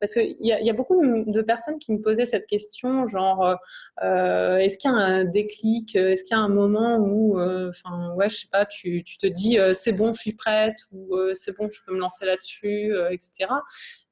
parce 0.01 0.13
qu'il 0.13 0.36
y, 0.39 0.48
y, 0.48 0.70
a 0.70 0.74
beaucoup 0.74 1.00
de 1.01 1.41
personnes 1.41 1.79
qui 1.79 1.93
me 1.93 2.01
posaient 2.01 2.25
cette 2.25 2.48
question, 2.48 3.05
genre, 3.05 3.55
euh, 4.03 4.58
est-ce 4.58 4.77
qu'il 4.77 4.91
y 4.91 4.93
a 4.93 4.98
un 4.98 5.24
déclic, 5.24 5.96
est-ce 5.96 6.24
qu'il 6.24 6.36
y 6.36 6.39
a 6.39 6.43
un 6.43 6.50
moment 6.50 6.98
où, 6.98 7.39
enfin, 7.39 8.13
ouais, 8.15 8.29
je 8.29 8.38
sais 8.39 8.48
pas, 8.51 8.65
tu, 8.65 9.03
tu 9.03 9.17
te 9.17 9.27
dis, 9.27 9.58
c'est 9.74 9.93
bon, 9.93 10.13
je 10.13 10.22
suis 10.22 10.34
prête, 10.34 10.75
ou 10.91 11.15
c'est 11.34 11.55
bon, 11.55 11.70
je 11.72 11.79
peux 11.86 11.93
me 11.93 12.00
lancer 12.00 12.25
là-dessus, 12.25 12.93
etc. 13.12 13.48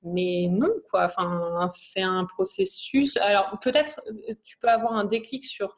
Mais 0.03 0.47
non, 0.49 0.69
quoi. 0.89 1.05
Enfin, 1.05 1.67
c'est 1.69 2.03
un 2.03 2.25
processus. 2.25 3.17
Alors, 3.17 3.57
peut-être, 3.61 4.01
tu 4.43 4.57
peux 4.59 4.69
avoir 4.69 4.93
un 4.93 5.05
déclic 5.05 5.43
sur 5.43 5.75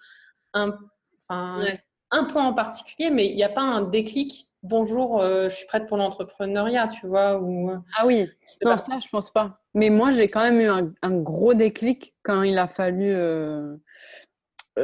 un 2.12 2.26
point 2.26 2.46
en 2.46 2.54
particulier, 2.54 3.10
mais 3.10 3.28
il 3.28 3.36
n'y 3.36 3.44
a 3.44 3.50
pas 3.50 3.62
un 3.62 3.82
déclic. 3.82 4.51
Bonjour, 4.64 5.20
euh, 5.20 5.50
je 5.50 5.56
suis 5.56 5.66
prête 5.66 5.88
pour 5.88 5.98
l'entrepreneuriat, 5.98 6.88
tu 6.88 7.08
vois. 7.08 7.40
Ou... 7.40 7.72
Euh, 7.72 7.78
ah 7.98 8.06
oui, 8.06 8.30
non, 8.64 8.78
ça, 8.78 9.00
je 9.00 9.08
pense 9.10 9.32
pas. 9.32 9.60
Mais 9.74 9.90
moi, 9.90 10.12
j'ai 10.12 10.30
quand 10.30 10.42
même 10.42 10.60
eu 10.62 10.68
un, 11.02 11.22
gros 11.22 11.56
déclic 11.56 12.14
quand 12.22 12.44
il 12.44 12.60
a 12.60 12.68
fallu 12.68 13.12
euh, 13.12 13.76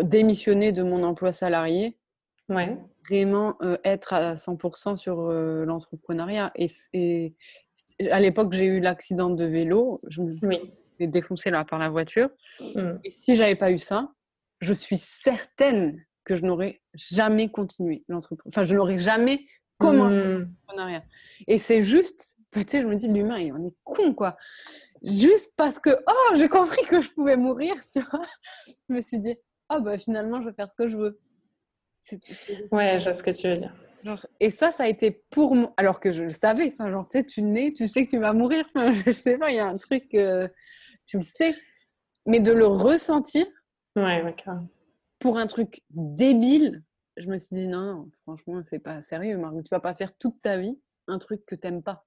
démissionner 0.02 0.72
de 0.72 0.82
mon 0.82 1.04
emploi 1.04 1.32
salarié. 1.32 1.96
Ouais. 2.50 2.76
Vraiment 3.08 3.58
être 3.84 4.14
à 4.14 4.34
100% 4.34 4.96
sur 4.96 5.22
l'entrepreneuriat. 5.22 6.52
Et, 6.56 7.36
à 8.10 8.20
l'époque, 8.20 8.54
j'ai 8.54 8.66
eu 8.66 8.80
l'accident 8.80 9.30
de 9.30 9.46
vélo. 9.46 10.02
Je 10.10 10.22
me 10.22 10.36
suis 10.38 11.08
défoncé 11.08 11.52
là 11.52 11.64
par 11.64 11.78
la 11.78 11.90
voiture. 11.90 12.30
Mm. 12.76 13.00
Et 13.04 13.12
si 13.12 13.36
j'avais 13.36 13.56
pas 13.56 13.72
eu 13.72 13.80
ça, 13.80 14.12
je 14.60 14.74
suis 14.74 14.98
certaine 14.98 16.04
que 16.26 16.36
je 16.36 16.44
n'aurais 16.44 16.82
jamais 16.94 17.50
continué 17.50 18.04
l'entrepreneuriat. 18.10 18.50
Enfin, 18.50 18.64
je 18.64 18.76
n'aurais 18.76 19.00
jamais 19.00 19.46
commencé 19.78 20.24
mmh. 20.24 20.40
l'entrepreneuriat. 20.40 21.04
Et 21.48 21.60
c'est 21.60 21.84
juste, 21.84 22.38
tu 22.54 22.64
sais, 22.68 22.82
je 22.82 22.88
me 22.88 22.96
dis, 22.96 23.08
l'humain, 23.08 23.38
on 23.56 23.68
est 23.68 23.76
con, 23.84 24.14
quoi. 24.14 24.38
Juste 25.04 25.54
parce 25.56 25.80
que, 25.80 25.92
oh, 26.08 26.36
j'ai 26.36 26.50
compris 26.50 26.84
que 26.86 27.02
je 27.02 27.12
pouvais 27.12 27.38
mourir, 27.38 27.76
tu 27.92 28.02
vois. 28.02 28.26
Je 28.90 28.96
me 28.96 29.02
suis 29.02 29.20
dit, 29.20 29.36
oh, 29.70 29.80
bah 29.80 29.98
finalement, 29.98 30.42
je 30.42 30.50
vais 30.50 30.54
faire 30.54 30.70
ce 30.70 30.76
que 30.76 30.88
je 30.88 30.98
veux. 30.98 31.20
Ouais, 32.72 32.98
je 32.98 33.04
vois 33.04 33.14
ce 33.14 33.24
que 33.24 33.32
tu 33.32 33.48
veux 33.48 33.56
dire. 33.56 33.74
et 34.40 34.50
ça, 34.50 34.72
ça 34.72 34.84
a 34.84 34.88
été 34.88 35.12
pour 35.30 35.56
moi, 35.56 35.74
alors 35.78 36.00
que 36.00 36.12
je 36.12 36.24
le 36.24 36.30
savais. 36.30 36.72
Enfin, 36.74 36.90
genre, 36.90 37.08
tu 37.08 37.20
sais, 37.20 37.26
tu 37.26 37.42
nais, 37.42 37.74
tu 37.74 37.88
sais 37.88 38.06
que 38.06 38.12
tu 38.12 38.20
vas 38.20 38.34
mourir. 38.34 38.66
Enfin, 38.74 38.92
je 39.06 39.12
sais 39.12 39.38
pas, 39.38 39.52
il 39.52 39.58
y 39.58 39.60
a 39.60 39.68
un 39.68 39.78
truc, 39.78 40.14
euh, 40.14 40.48
tu 41.06 41.18
le 41.18 41.24
sais. 41.24 41.54
Mais 42.26 42.40
de 42.40 42.52
le 42.52 42.66
ressentir. 42.66 43.46
Ouais, 43.96 44.36
pour 45.20 45.38
un 45.38 45.48
truc 45.48 45.82
débile, 45.90 46.84
je 47.18 47.28
me 47.28 47.38
suis 47.38 47.56
dit 47.56 47.68
non, 47.68 47.82
non 47.82 48.12
franchement, 48.24 48.62
c'est 48.64 48.80
pas 48.80 49.02
sérieux, 49.02 49.38
Margot. 49.38 49.62
Tu 49.62 49.70
vas 49.70 49.80
pas 49.80 49.96
faire 49.96 50.16
toute 50.18 50.42
ta 50.42 50.58
vie 50.58 50.80
un 51.08 51.20
truc 51.20 51.46
que 51.46 51.56
t'aimes 51.56 51.84
pas. 51.84 52.06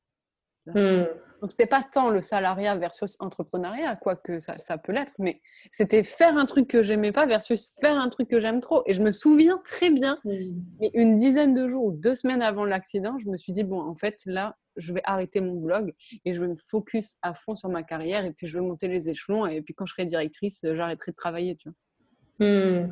Hmm. 0.67 1.05
Donc, 1.41 1.51
c'était 1.51 1.67
pas 1.67 1.83
tant 1.91 2.11
le 2.11 2.21
salariat 2.21 2.77
versus 2.77 3.17
entrepreneuriat, 3.19 3.97
quoique 3.97 4.41
ça, 4.41 4.59
ça 4.59 4.77
peut 4.77 4.93
l'être, 4.93 5.15
mais 5.19 5.41
c'était 5.73 6.03
faire 6.03 6.37
un 6.37 6.45
truc 6.45 6.69
que 6.69 6.83
j'aimais 6.83 7.13
pas 7.13 7.25
versus 7.25 7.73
faire 7.81 7.97
un 7.99 8.11
truc 8.11 8.29
que 8.29 8.39
j'aime 8.39 8.61
trop. 8.61 8.83
Et 8.87 8.93
je 8.93 9.03
me 9.03 9.11
souviens 9.11 9.59
très 9.65 9.91
bien, 9.91 10.19
hmm. 10.25 10.33
mais 10.81 10.91
une 10.95 11.17
dizaine 11.17 11.55
de 11.55 11.67
jours 11.67 11.85
ou 11.85 11.93
deux 11.93 12.15
semaines 12.15 12.43
avant 12.43 12.65
l'accident, 12.65 13.19
je 13.19 13.29
me 13.29 13.37
suis 13.37 13.53
dit, 13.53 13.65
bon, 13.65 13.81
en 13.81 13.95
fait, 13.95 14.21
là, 14.27 14.57
je 14.77 14.93
vais 14.93 15.01
arrêter 15.05 15.41
mon 15.41 15.57
blog 15.57 15.95
et 16.25 16.35
je 16.35 16.41
vais 16.41 16.49
me 16.49 16.55
focus 16.55 17.17
à 17.23 17.35
fond 17.35 17.55
sur 17.55 17.69
ma 17.69 17.83
carrière 17.83 18.25
et 18.25 18.33
puis 18.33 18.47
je 18.47 18.59
vais 18.59 18.65
monter 18.65 18.87
les 18.87 19.11
échelons 19.11 19.47
et 19.47 19.63
puis 19.63 19.75
quand 19.75 19.85
je 19.85 19.95
serai 19.95 20.07
directrice, 20.07 20.61
j'arrêterai 20.63 21.11
de 21.11 21.17
travailler, 21.17 21.57
tu 21.57 21.69
vois. 21.69 22.87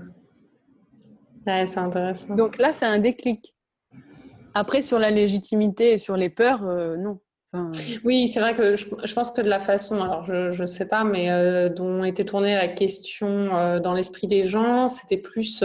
C'est 1.67 1.78
intéressant. 1.78 2.35
Donc 2.35 2.59
là, 2.59 2.73
c'est 2.73 2.87
un 2.87 2.99
déclic. 2.99 3.55
Après, 4.55 4.83
sur 4.83 4.99
la 4.99 5.11
légitimité 5.11 5.93
et 5.93 5.99
sur 5.99 6.17
les 6.17 6.28
peurs, 6.31 6.64
euh, 6.64 6.97
non. 6.97 7.21
Oui, 8.05 8.28
c'est 8.28 8.40
vrai 8.40 8.55
que 8.55 8.76
je, 8.76 9.14
pense 9.14 9.31
que 9.31 9.40
de 9.40 9.49
la 9.49 9.59
façon, 9.59 10.02
alors 10.02 10.26
je 10.26 10.61
ne 10.61 10.67
sais 10.67 10.87
pas, 10.87 11.02
mais 11.02 11.31
euh, 11.31 11.71
dont 11.71 12.05
était 12.05 12.26
tournée 12.26 12.55
la 12.55 12.69
question 12.69 13.57
euh, 13.57 13.81
dans 13.81 13.95
l'esprit 13.95 14.26
des 14.26 14.45
gens, 14.45 14.87
c'était 14.87 15.17
plus 15.17 15.64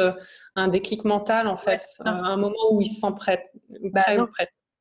un 0.56 0.70
déclic 0.70 1.04
mental 1.04 1.46
en 1.50 1.58
fait, 1.58 1.84
un 2.06 2.38
moment 2.38 2.72
où 2.72 2.80
ils 2.80 2.88
se 2.88 3.02
sentent 3.02 3.18
prêts, 3.18 3.44
bah 3.92 4.02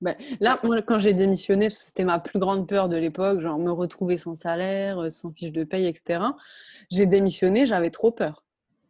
bah, 0.01 0.15
là, 0.41 0.61
quand 0.87 1.01
j'ai 1.01 1.13
démissionné, 1.13 1.69
parce 1.69 1.81
que 1.81 1.87
c'était 1.87 2.05
ma 2.05 2.21
plus 2.21 2.39
grande 2.39 2.69
peur 2.69 2.89
de 2.89 2.97
l'époque, 2.97 3.41
genre 3.41 3.59
me 3.59 3.73
retrouver 3.73 4.17
sans 4.17 4.37
salaire, 4.37 5.11
sans 5.11 5.33
fiche 5.33 5.53
de 5.53 5.65
paye, 5.65 5.87
etc. 5.87 6.21
J'ai 6.91 7.07
démissionné, 7.07 7.67
j'avais 7.67 7.91
trop 7.91 8.13
peur 8.13 8.45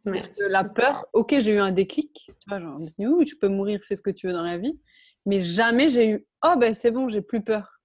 la 0.05 0.63
peur, 0.63 1.05
ok, 1.13 1.35
j'ai 1.39 1.53
eu 1.53 1.59
un 1.59 1.71
déclic, 1.71 2.13
tu 2.13 2.49
vois, 2.49 2.59
genre, 2.59 2.75
je 2.77 2.83
me 2.83 2.87
suis 2.87 2.95
dit, 2.97 3.07
oui, 3.07 3.25
tu 3.25 3.35
peux 3.37 3.47
mourir, 3.47 3.79
fais 3.83 3.95
ce 3.95 4.01
que 4.01 4.09
tu 4.09 4.27
veux 4.27 4.33
dans 4.33 4.43
la 4.43 4.57
vie, 4.57 4.79
mais 5.25 5.41
jamais 5.41 5.89
j'ai 5.89 6.09
eu, 6.09 6.25
oh 6.43 6.55
ben 6.57 6.73
c'est 6.73 6.91
bon, 6.91 7.07
j'ai 7.07 7.21
plus 7.21 7.41
peur. 7.41 7.79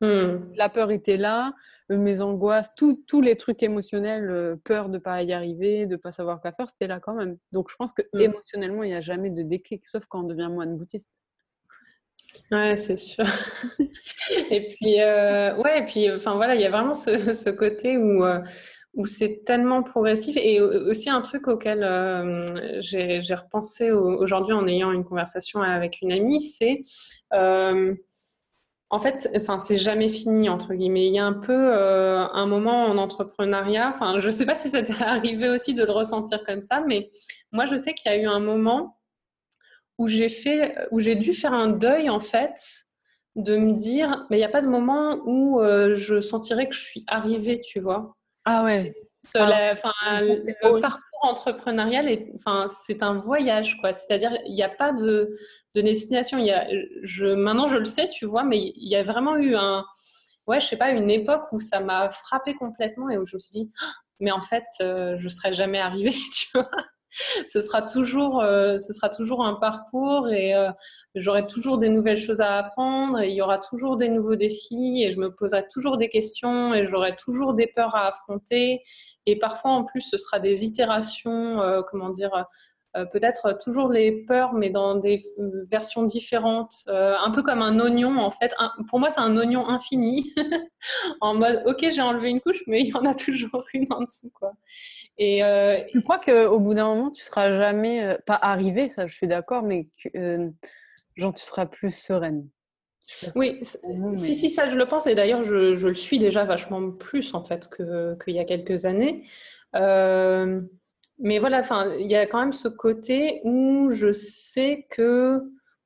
Hmm. 0.00 0.52
La 0.56 0.68
peur 0.68 0.90
était 0.90 1.16
là, 1.16 1.54
euh, 1.90 1.96
mes 1.96 2.20
angoisses, 2.20 2.74
tous 2.74 3.20
les 3.20 3.36
trucs 3.36 3.62
émotionnels, 3.62 4.28
euh, 4.28 4.56
peur 4.64 4.88
de 4.88 4.94
ne 4.94 4.98
pas 4.98 5.22
y 5.22 5.32
arriver, 5.32 5.86
de 5.86 5.92
ne 5.92 5.96
pas 5.96 6.12
savoir 6.12 6.40
quoi 6.40 6.52
faire, 6.52 6.68
c'était 6.68 6.88
là 6.88 7.00
quand 7.00 7.14
même. 7.14 7.38
Donc 7.52 7.70
je 7.70 7.76
pense 7.76 7.92
que 7.92 8.02
hmm. 8.12 8.20
émotionnellement, 8.20 8.82
il 8.82 8.88
n'y 8.88 8.94
a 8.94 9.00
jamais 9.00 9.30
de 9.30 9.42
déclic, 9.42 9.86
sauf 9.86 10.04
quand 10.06 10.20
on 10.20 10.24
devient 10.24 10.48
moine 10.50 10.76
bouddhiste. 10.76 11.20
Ouais, 12.50 12.76
c'est 12.76 12.96
sûr. 12.96 13.24
et 14.50 14.68
puis, 14.68 15.00
euh, 15.00 15.56
ouais, 15.56 15.80
et 15.80 15.86
puis, 15.86 16.10
enfin 16.12 16.34
voilà, 16.34 16.54
il 16.54 16.60
y 16.60 16.66
a 16.66 16.70
vraiment 16.70 16.92
ce, 16.92 17.32
ce 17.32 17.50
côté 17.50 17.96
où 17.96 18.24
où 18.96 19.04
c'est 19.04 19.44
tellement 19.44 19.82
progressif. 19.82 20.36
Et 20.38 20.60
aussi 20.60 21.10
un 21.10 21.20
truc 21.20 21.46
auquel 21.48 21.84
euh, 21.84 22.80
j'ai 22.80 23.20
repensé 23.34 23.92
aujourd'hui 23.92 24.54
en 24.54 24.66
ayant 24.66 24.90
une 24.90 25.04
conversation 25.04 25.60
avec 25.60 26.00
une 26.02 26.12
amie, 26.12 26.40
c'est 26.40 26.82
euh, 27.34 27.94
en 28.88 29.00
fait, 29.00 29.28
enfin, 29.36 29.58
c'est 29.58 29.76
jamais 29.76 30.08
fini 30.08 30.48
entre 30.48 30.74
guillemets. 30.74 31.06
Il 31.06 31.14
y 31.14 31.18
a 31.18 31.26
un 31.26 31.34
peu 31.34 31.52
euh, 31.52 32.26
un 32.32 32.46
moment 32.46 32.86
en 32.86 32.98
entrepreneuriat. 32.98 33.88
Enfin, 33.88 34.18
je 34.18 34.30
sais 34.30 34.46
pas 34.46 34.54
si 34.54 34.70
ça 34.70 34.82
t'est 34.82 35.02
arrivé 35.02 35.50
aussi 35.50 35.74
de 35.74 35.84
le 35.84 35.92
ressentir 35.92 36.42
comme 36.44 36.62
ça, 36.62 36.80
mais 36.80 37.10
moi, 37.52 37.66
je 37.66 37.76
sais 37.76 37.94
qu'il 37.94 38.10
y 38.10 38.14
a 38.14 38.18
eu 38.18 38.26
un 38.26 38.40
moment 38.40 38.98
où 39.98 40.08
j'ai 40.08 40.28
fait, 40.28 40.74
où 40.90 41.00
j'ai 41.00 41.16
dû 41.16 41.32
faire 41.32 41.52
un 41.52 41.68
deuil 41.68 42.10
en 42.10 42.20
fait 42.20 42.58
de 43.34 43.56
me 43.56 43.72
dire, 43.72 44.26
mais 44.30 44.36
il 44.36 44.40
n'y 44.40 44.46
a 44.46 44.50
pas 44.50 44.62
de 44.62 44.68
moment 44.68 45.18
où 45.26 45.60
je 45.92 46.20
sentirais 46.20 46.68
que 46.68 46.74
je 46.74 46.80
suis 46.80 47.04
arrivée, 47.06 47.60
tu 47.60 47.80
vois. 47.80 48.15
Ah 48.46 48.64
ouais. 48.64 48.94
le 50.62 50.80
parcours 50.80 51.02
entrepreneurial, 51.22 52.08
est, 52.08 52.32
c'est 52.70 53.02
un 53.02 53.14
voyage, 53.14 53.76
quoi. 53.80 53.92
C'est-à-dire, 53.92 54.32
il 54.46 54.54
n'y 54.54 54.62
a 54.62 54.68
pas 54.68 54.92
de, 54.92 55.36
de 55.74 55.80
destination. 55.80 56.38
Y 56.38 56.52
a, 56.52 56.66
je, 57.02 57.26
maintenant, 57.26 57.68
je 57.68 57.76
le 57.76 57.84
sais, 57.84 58.08
tu 58.08 58.24
vois, 58.24 58.44
mais 58.44 58.58
il 58.58 58.88
y 58.88 58.96
a 58.96 59.02
vraiment 59.02 59.36
eu 59.36 59.56
un, 59.56 59.84
ouais, 60.46 60.60
je 60.60 60.66
sais 60.66 60.76
pas, 60.76 60.90
une 60.90 61.10
époque 61.10 61.52
où 61.52 61.60
ça 61.60 61.80
m'a 61.80 62.08
frappé 62.08 62.54
complètement 62.54 63.10
et 63.10 63.18
où 63.18 63.26
je 63.26 63.36
me 63.36 63.40
suis 63.40 63.64
dit, 63.64 63.70
«Ah, 63.82 63.92
mais 64.20 64.30
en 64.30 64.42
fait, 64.42 64.64
euh, 64.80 65.16
je 65.18 65.28
serais 65.28 65.52
jamais 65.52 65.80
arrivée, 65.80 66.14
tu 66.32 66.46
vois. 66.54 66.68
ce 67.46 67.60
sera 67.60 67.82
toujours, 67.82 68.40
euh, 68.40 68.78
ce 68.78 68.92
sera 68.92 69.08
toujours 69.08 69.44
un 69.44 69.54
parcours 69.54 70.28
et 70.28 70.54
euh, 70.54 70.70
j'aurai 71.14 71.46
toujours 71.46 71.78
des 71.78 71.88
nouvelles 71.88 72.16
choses 72.16 72.40
à 72.40 72.56
apprendre. 72.56 73.20
Et 73.20 73.30
il 73.30 73.34
y 73.34 73.42
aura 73.42 73.58
toujours 73.58 73.96
des 73.96 74.08
nouveaux 74.08 74.36
défis 74.36 75.02
et 75.04 75.10
je 75.10 75.18
me 75.18 75.30
poserai 75.34 75.66
toujours 75.68 75.96
des 75.96 76.08
questions 76.08 76.74
et 76.74 76.84
j'aurai 76.84 77.16
toujours 77.16 77.54
des 77.54 77.66
peurs 77.66 77.94
à 77.94 78.08
affronter. 78.08 78.82
Et 79.26 79.38
parfois, 79.38 79.72
en 79.72 79.84
plus, 79.84 80.02
ce 80.02 80.16
sera 80.16 80.40
des 80.40 80.64
itérations, 80.64 81.60
euh, 81.62 81.82
comment 81.88 82.10
dire, 82.10 82.46
peut-être 83.04 83.58
toujours 83.62 83.88
les 83.88 84.24
peurs, 84.24 84.54
mais 84.54 84.70
dans 84.70 84.94
des 84.94 85.20
versions 85.70 86.04
différentes, 86.04 86.84
euh, 86.88 87.14
un 87.18 87.30
peu 87.30 87.42
comme 87.42 87.62
un 87.62 87.78
oignon 87.80 88.18
en 88.18 88.30
fait. 88.30 88.54
pour 88.88 88.98
moi, 88.98 89.10
c'est 89.10 89.20
un 89.20 89.36
oignon 89.36 89.68
infini, 89.68 90.32
en 91.20 91.34
mode 91.34 91.62
ok, 91.66 91.86
j'ai 91.90 92.02
enlevé 92.02 92.30
une 92.30 92.40
couche, 92.40 92.62
mais 92.66 92.80
il 92.80 92.88
y 92.88 92.94
en 92.94 93.04
a 93.04 93.14
toujours 93.14 93.64
une 93.74 93.86
en 93.90 94.02
dessous, 94.02 94.30
quoi. 94.34 94.52
Et 95.18 95.44
euh, 95.44 95.78
je 95.94 96.00
crois 96.00 96.18
qu'au 96.18 96.58
bout 96.58 96.74
d'un 96.74 96.86
moment, 96.94 97.10
tu 97.10 97.22
seras 97.22 97.56
jamais 97.56 98.16
pas 98.26 98.38
arrivé, 98.40 98.88
ça, 98.88 99.06
je 99.06 99.14
suis 99.14 99.28
d'accord, 99.28 99.62
mais 99.62 99.88
genre 101.16 101.34
tu 101.34 101.44
seras 101.44 101.66
plus 101.66 101.92
sereine. 101.92 102.48
Oui, 103.36 103.60
si, 104.16 104.34
si, 104.34 104.50
ça 104.50 104.66
je 104.66 104.76
le 104.76 104.86
pense, 104.86 105.06
et 105.06 105.14
d'ailleurs 105.14 105.42
je, 105.42 105.74
je, 105.74 105.88
le 105.88 105.94
suis 105.94 106.18
déjà 106.18 106.42
vachement 106.42 106.90
plus 106.90 107.34
en 107.34 107.44
fait 107.44 107.68
qu'il 107.68 108.34
y 108.34 108.40
a 108.40 108.44
quelques 108.44 108.84
années. 108.84 109.22
Euh, 109.76 110.60
mais 111.18 111.38
voilà, 111.38 111.62
il 111.98 112.10
y 112.10 112.14
a 112.14 112.26
quand 112.26 112.40
même 112.40 112.52
ce 112.52 112.68
côté 112.68 113.40
où 113.44 113.90
je 113.90 114.12
sais 114.12 114.86
que, 114.90 115.40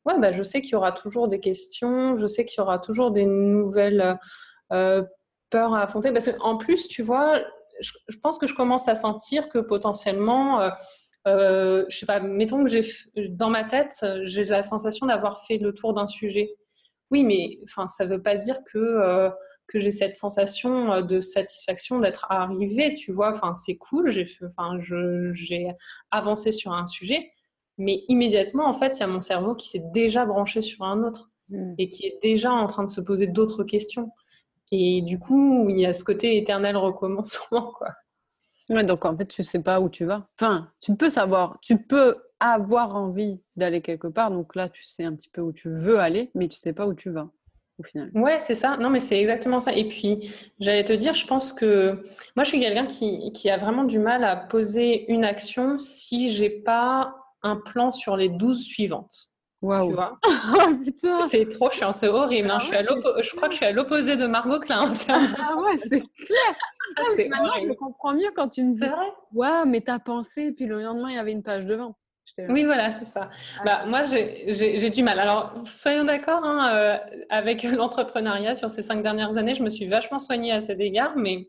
ouais, 0.05 0.19
bah, 0.19 0.33
je 0.33 0.43
sais 0.43 0.61
qu'il 0.61 0.73
y 0.73 0.77
aura 0.77 0.93
toujours 0.93 1.29
des 1.29 1.41
questions, 1.41 2.17
je 2.17 2.27
sais 2.27 2.45
qu'il 2.45 2.59
y 2.59 2.61
aura 2.61 2.79
toujours 2.79 3.11
des 3.11 3.27
nouvelles 3.27 4.19
euh, 4.73 5.03
peurs 5.51 5.75
à 5.75 5.83
affronter. 5.83 6.13
Parce 6.13 6.31
qu'en 6.33 6.57
plus, 6.57 6.89
tu 6.89 7.03
vois, 7.03 7.41
je, 7.81 8.19
pense 8.23 8.39
que 8.39 8.47
je 8.47 8.55
commence 8.55 8.89
à 8.89 8.95
sentir 8.95 9.49
que 9.49 9.59
potentiellement, 9.59 10.61
euh, 10.61 10.71
euh, 11.27 11.85
je 11.89 11.99
sais 11.99 12.07
pas, 12.07 12.21
mettons 12.21 12.65
que 12.65 12.71
j'ai 12.71 12.83
dans 13.29 13.51
ma 13.51 13.65
tête, 13.65 14.05
j'ai 14.23 14.45
la 14.45 14.63
sensation 14.63 15.07
d'avoir 15.07 15.45
fait 15.45 15.59
le 15.59 15.73
tour 15.73 15.95
d'un 15.95 16.07
sujet. 16.07 16.57
Oui, 17.11 17.25
mais 17.25 17.59
enfin, 17.65 17.89
ça 17.89 18.05
ne 18.05 18.11
veut 18.11 18.23
pas 18.23 18.37
dire 18.37 18.59
que 18.65 18.79
euh, 18.79 19.31
que 19.71 19.79
j'ai 19.79 19.93
cette 19.93 20.15
sensation 20.15 20.93
euh, 20.93 21.03
de 21.03 21.21
satisfaction 21.21 22.01
d'être 22.01 22.27
arrivée, 22.29 22.95
tu 22.95 23.13
vois. 23.13 23.31
Enfin, 23.31 23.55
c'est 23.55 23.77
cool, 23.77 24.11
j'ai 24.11 24.27
enfin, 24.45 24.77
j'ai 25.33 25.69
avancé 26.11 26.51
sur 26.51 26.73
un 26.73 26.87
sujet, 26.87 27.31
mais 27.79 28.03
immédiatement, 28.09 28.67
en 28.67 28.75
fait, 28.75 28.99
il 28.99 29.01
y 29.01 29.05
a 29.05 29.07
mon 29.07 29.21
cerveau 29.21 29.55
qui 29.55 29.69
s'est 29.69 29.85
déjà 29.93 30.27
branché 30.27 30.61
sur 30.61 30.85
un 30.85 31.05
autre 31.05 31.31
mm. 31.51 31.75
et 31.79 31.89
qui 31.89 32.05
est 32.05 32.19
déjà 32.21 32.53
en 32.53 32.67
train 32.67 32.83
de 32.85 32.91
se 32.91 33.01
poser 33.01 33.29
d'autres 33.29 33.63
questions. 33.63 34.11
Et 34.73 35.03
du 35.03 35.19
coup, 35.19 35.69
il 35.69 35.79
y 35.79 35.87
a 35.87 35.95
ce 35.95 36.05
côté 36.05 36.37
éternel 36.37 36.77
recommencement, 36.77 37.73
quoi. 37.79 37.91
Ouais, 38.69 38.85
donc 38.85 39.05
en 39.05 39.17
fait, 39.17 39.27
tu 39.27 39.43
sais 39.43 39.63
pas 39.63 39.81
où 39.81 39.89
tu 39.89 40.05
vas. 40.05 40.29
Enfin, 40.39 40.71
tu 40.81 40.95
peux 40.97 41.11
savoir, 41.11 41.59
tu 41.61 41.77
peux 41.77 42.17
avoir 42.41 42.97
envie 42.97 43.41
d'aller 43.57 43.83
quelque 43.83 44.07
part. 44.09 44.31
Donc 44.31 44.55
là, 44.57 44.69
tu 44.69 44.83
sais 44.85 45.05
un 45.05 45.15
petit 45.15 45.29
peu 45.29 45.41
où 45.41 45.53
tu 45.53 45.69
veux 45.69 45.99
aller, 45.99 46.31
mais 46.35 46.49
tu 46.49 46.57
sais 46.57 46.73
pas 46.73 46.87
où 46.87 46.95
tu 46.95 47.11
vas 47.11 47.31
au 47.81 47.83
final. 47.83 48.11
Ouais, 48.15 48.39
c'est 48.39 48.55
ça. 48.55 48.77
Non, 48.77 48.91
mais 48.91 49.01
c'est 49.01 49.19
exactement 49.19 49.61
ça. 49.61 49.73
Et 49.73 49.89
puis, 49.89 50.31
j'allais 50.61 50.85
te 50.85 50.93
dire, 50.93 51.13
je 51.13 51.27
pense 51.27 51.53
que 51.53 52.03
moi, 52.37 52.45
je 52.45 52.51
suis 52.51 52.61
quelqu'un 52.61 52.87
qui, 52.87 53.33
qui, 53.33 53.51
a 53.51 53.57
vraiment 53.57 53.85
du 53.85 53.99
mal 53.99 54.25
à 54.25 54.37
poser 54.37 55.11
une 55.11 55.25
action 55.25 55.79
si 55.79 56.33
j'ai 56.33 56.51
pas 56.51 57.15
un 57.43 57.57
plan 57.57 57.91
sur 57.91 58.17
les 58.17 58.29
12 58.29 58.63
suivantes. 58.63 59.31
Waouh. 59.63 59.95
oh, 60.25 61.23
c'est 61.29 61.47
trop 61.49 61.71
chiant, 61.71 61.93
c'est 61.93 62.09
horrible. 62.09 62.51
Hein. 62.51 62.59
Ah 62.61 62.65
je, 62.65 62.67
suis 62.67 63.31
je 63.31 63.37
crois 63.37 63.49
que 63.49 63.53
je 63.53 63.59
suis 63.59 63.67
à 63.67 63.73
l'opposé 63.73 64.17
de 64.17 64.27
Margot 64.27 64.59
Klein 64.59 64.91
en 64.91 64.95
termes 64.95 65.27
de... 65.27 65.33
Ah 65.39 65.57
ouais, 65.57 65.77
c'est 65.77 66.01
clair. 66.01 66.57
Ah, 66.97 67.03
ah 67.05 67.23
maintenant, 67.29 67.53
je 67.61 67.73
comprends 67.75 68.15
mieux 68.15 68.31
quand 68.35 68.49
tu 68.49 68.65
me 68.65 68.73
dis. 68.73 68.87
Waouh, 69.35 69.67
mais 69.67 69.83
t'as 69.83 69.99
pensé, 69.99 70.53
puis 70.53 70.65
le 70.65 70.83
lendemain, 70.83 71.11
il 71.11 71.17
y 71.17 71.19
avait 71.19 71.33
une 71.33 71.43
page 71.43 71.67
de 71.67 71.75
vente. 71.75 72.10
Oui, 72.49 72.65
voilà, 72.65 72.93
c'est 72.93 73.05
ça. 73.05 73.31
bah, 73.65 73.85
moi, 73.87 74.05
j'ai 74.05 74.91
du 74.91 75.03
mal. 75.03 75.19
Alors, 75.21 75.55
soyons 75.65 76.05
d'accord, 76.05 76.45
hein, 76.45 76.75
euh, 76.75 76.99
avec 77.29 77.63
l'entrepreneuriat 77.65 78.55
sur 78.55 78.71
ces 78.71 78.83
cinq 78.83 79.03
dernières 79.03 79.37
années, 79.37 79.55
je 79.55 79.63
me 79.63 79.71
suis 79.71 79.87
vachement 79.87 80.21
soignée 80.21 80.53
à 80.53 80.61
cet 80.61 80.81
égard, 80.81 81.17
mais 81.17 81.49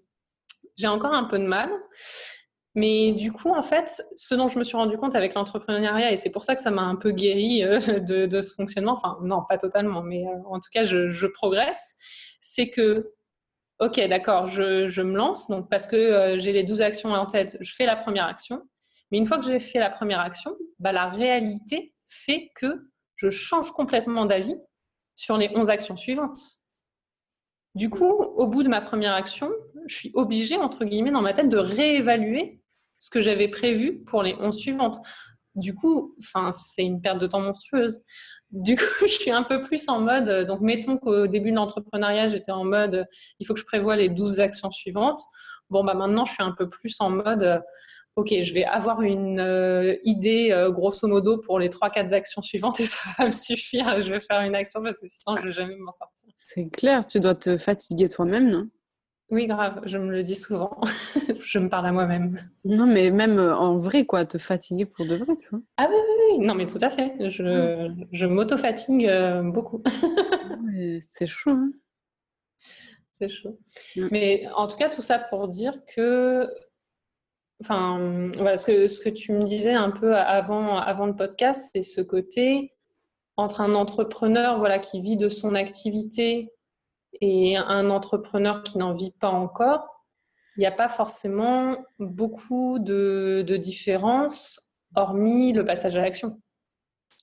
j'ai 0.77 0.87
encore 0.87 1.13
un 1.13 1.25
peu 1.25 1.39
de 1.39 1.45
mal. 1.45 1.69
Mais 2.73 3.11
du 3.11 3.33
coup, 3.33 3.53
en 3.53 3.63
fait, 3.63 4.01
ce 4.15 4.33
dont 4.33 4.47
je 4.47 4.57
me 4.57 4.63
suis 4.63 4.77
rendu 4.77 4.97
compte 4.97 5.15
avec 5.15 5.33
l'entrepreneuriat, 5.33 6.11
et 6.11 6.15
c'est 6.15 6.29
pour 6.29 6.45
ça 6.45 6.55
que 6.55 6.61
ça 6.61 6.71
m'a 6.71 6.83
un 6.83 6.95
peu 6.95 7.11
guéri 7.11 7.63
euh, 7.63 7.79
de, 8.27 8.41
ce 8.41 8.53
fonctionnement, 8.55 8.93
enfin 8.93 9.17
non, 9.21 9.43
pas 9.47 9.57
totalement, 9.57 10.01
mais 10.01 10.25
euh, 10.25 10.37
en 10.45 10.59
tout 10.59 10.69
cas, 10.73 10.85
je, 10.85 11.27
progresse, 11.27 11.95
c'est 12.39 12.69
que, 12.69 13.11
ok, 13.79 13.99
d'accord, 14.07 14.47
je, 14.47 15.01
me 15.01 15.17
lance, 15.17 15.49
donc 15.49 15.69
parce 15.69 15.85
que 15.85 15.95
euh, 15.97 16.37
j'ai 16.37 16.53
les 16.53 16.63
12 16.63 16.81
actions 16.81 17.11
en 17.11 17.25
tête, 17.25 17.57
je 17.59 17.73
fais 17.73 17.85
la 17.85 17.97
première 17.97 18.25
action, 18.25 18.61
mais 19.11 19.17
une 19.17 19.25
fois 19.25 19.37
que 19.37 19.45
j'ai 19.45 19.59
fait 19.59 19.79
la 19.79 19.89
première 19.89 20.19
action, 20.19 20.55
bah, 20.79 20.91
la 20.91 21.09
réalité 21.09 21.93
fait 22.07 22.51
que 22.55 22.89
je 23.15 23.29
change 23.29 23.71
complètement 23.71 24.25
d'avis 24.25 24.55
sur 25.15 25.37
les 25.37 25.51
11 25.55 25.69
actions 25.69 25.97
suivantes. 25.97 26.39
Du 27.75 27.89
coup, 27.89 28.05
au 28.05 28.47
bout 28.47 28.63
de 28.63 28.69
ma 28.69 28.81
première 28.81 29.13
action, 29.13 29.49
je 29.85 29.95
suis 29.95 30.11
obligée, 30.13 30.57
entre 30.57 30.83
guillemets, 30.83 31.11
dans 31.11 31.21
ma 31.21 31.33
tête, 31.33 31.47
de 31.47 31.57
réévaluer 31.57 32.61
ce 32.99 33.09
que 33.09 33.21
j'avais 33.21 33.47
prévu 33.47 34.03
pour 34.03 34.23
les 34.23 34.35
11 34.35 34.57
suivantes. 34.57 34.97
Du 35.55 35.75
coup, 35.75 36.15
c'est 36.53 36.83
une 36.83 37.01
perte 37.01 37.19
de 37.19 37.27
temps 37.27 37.41
monstrueuse. 37.41 37.99
Du 38.51 38.75
coup, 38.75 38.83
je 39.01 39.13
suis 39.13 39.31
un 39.31 39.43
peu 39.43 39.61
plus 39.61 39.87
en 39.89 40.01
mode, 40.01 40.47
donc 40.47 40.61
mettons 40.61 40.97
qu'au 40.97 41.27
début 41.27 41.51
de 41.51 41.55
l'entrepreneuriat, 41.55 42.27
j'étais 42.27 42.51
en 42.51 42.65
mode, 42.65 43.07
il 43.39 43.47
faut 43.47 43.53
que 43.53 43.59
je 43.59 43.65
prévoie 43.65 43.95
les 43.95 44.09
12 44.09 44.39
actions 44.39 44.71
suivantes. 44.71 45.21
Bon, 45.69 45.83
bah 45.83 45.93
maintenant, 45.93 46.25
je 46.25 46.33
suis 46.33 46.43
un 46.43 46.51
peu 46.51 46.67
plus 46.69 46.95
en 46.99 47.09
mode, 47.09 47.61
ok, 48.15 48.41
je 48.41 48.53
vais 48.53 48.65
avoir 48.65 49.01
une 49.01 49.39
euh, 49.39 49.95
idée 50.03 50.51
euh, 50.51 50.71
grosso 50.71 51.07
modo 51.07 51.37
pour 51.37 51.59
les 51.59 51.69
3-4 51.69 52.13
actions 52.13 52.41
suivantes 52.41 52.79
et 52.79 52.85
ça 52.87 52.99
va 53.17 53.27
me 53.27 53.33
suffire. 53.33 54.01
Je 54.01 54.13
vais 54.13 54.19
faire 54.19 54.41
une 54.41 54.55
action 54.55 54.81
parce 54.81 54.99
que 54.99 55.07
sinon, 55.07 55.37
je 55.37 55.43
ne 55.43 55.47
vais 55.47 55.53
jamais 55.53 55.75
m'en 55.77 55.91
sortir. 55.91 56.29
C'est 56.35 56.69
clair, 56.69 57.05
tu 57.05 57.19
dois 57.19 57.35
te 57.35 57.57
fatiguer 57.57 58.09
toi-même, 58.09 58.49
non? 58.49 58.69
Oui, 59.31 59.47
grave, 59.47 59.79
je 59.85 59.97
me 59.97 60.11
le 60.11 60.23
dis 60.23 60.35
souvent. 60.35 60.81
je 61.39 61.57
me 61.57 61.69
parle 61.69 61.85
à 61.85 61.93
moi-même. 61.93 62.37
Non, 62.65 62.85
mais 62.85 63.11
même 63.11 63.39
euh, 63.39 63.55
en 63.55 63.77
vrai, 63.77 64.05
quoi, 64.05 64.25
te 64.25 64.37
fatiguer 64.37 64.85
pour 64.85 65.05
de 65.05 65.15
vrai, 65.15 65.37
tu 65.39 65.47
vois. 65.49 65.61
Ah 65.77 65.87
oui, 65.89 65.95
oui, 65.95 66.37
oui. 66.37 66.45
Non, 66.45 66.53
mais 66.53 66.67
tout 66.67 66.79
à 66.81 66.89
fait. 66.89 67.13
Je, 67.29 67.43
mm. 67.43 68.07
je 68.11 68.25
m'auto-fatigue 68.25 69.07
euh, 69.07 69.41
beaucoup. 69.41 69.81
c'est 71.01 71.27
chaud, 71.27 71.51
hein 71.51 71.71
C'est 73.19 73.29
chaud. 73.29 73.57
Mm. 73.95 74.07
Mais 74.11 74.47
en 74.53 74.67
tout 74.67 74.75
cas, 74.75 74.89
tout 74.89 75.01
ça 75.01 75.17
pour 75.17 75.47
dire 75.47 75.85
que 75.85 76.49
enfin, 77.61 78.29
voilà, 78.35 78.57
ce 78.57 78.65
que, 78.65 78.87
ce 78.87 78.99
que 78.99 79.09
tu 79.09 79.31
me 79.31 79.43
disais 79.43 79.73
un 79.73 79.91
peu 79.91 80.15
avant, 80.15 80.77
avant 80.77 81.05
le 81.05 81.15
podcast, 81.15 81.71
c'est 81.73 81.83
ce 81.83 82.01
côté 82.01 82.73
entre 83.37 83.61
un 83.61 83.75
entrepreneur 83.75 84.59
voilà, 84.59 84.79
qui 84.79 85.01
vit 85.01 85.17
de 85.17 85.29
son 85.29 85.55
activité 85.55 86.51
et 87.21 87.57
un 87.57 87.89
entrepreneur 87.89 88.63
qui 88.63 88.77
n'en 88.77 88.93
vit 88.93 89.11
pas 89.11 89.29
encore, 89.29 90.05
il 90.57 90.61
n'y 90.61 90.65
a 90.65 90.71
pas 90.71 90.89
forcément 90.89 91.77
beaucoup 91.99 92.79
de, 92.79 93.43
de 93.47 93.57
différences, 93.57 94.69
hormis 94.95 95.53
le 95.53 95.63
passage 95.63 95.95
à 95.95 96.01
l'action. 96.01 96.41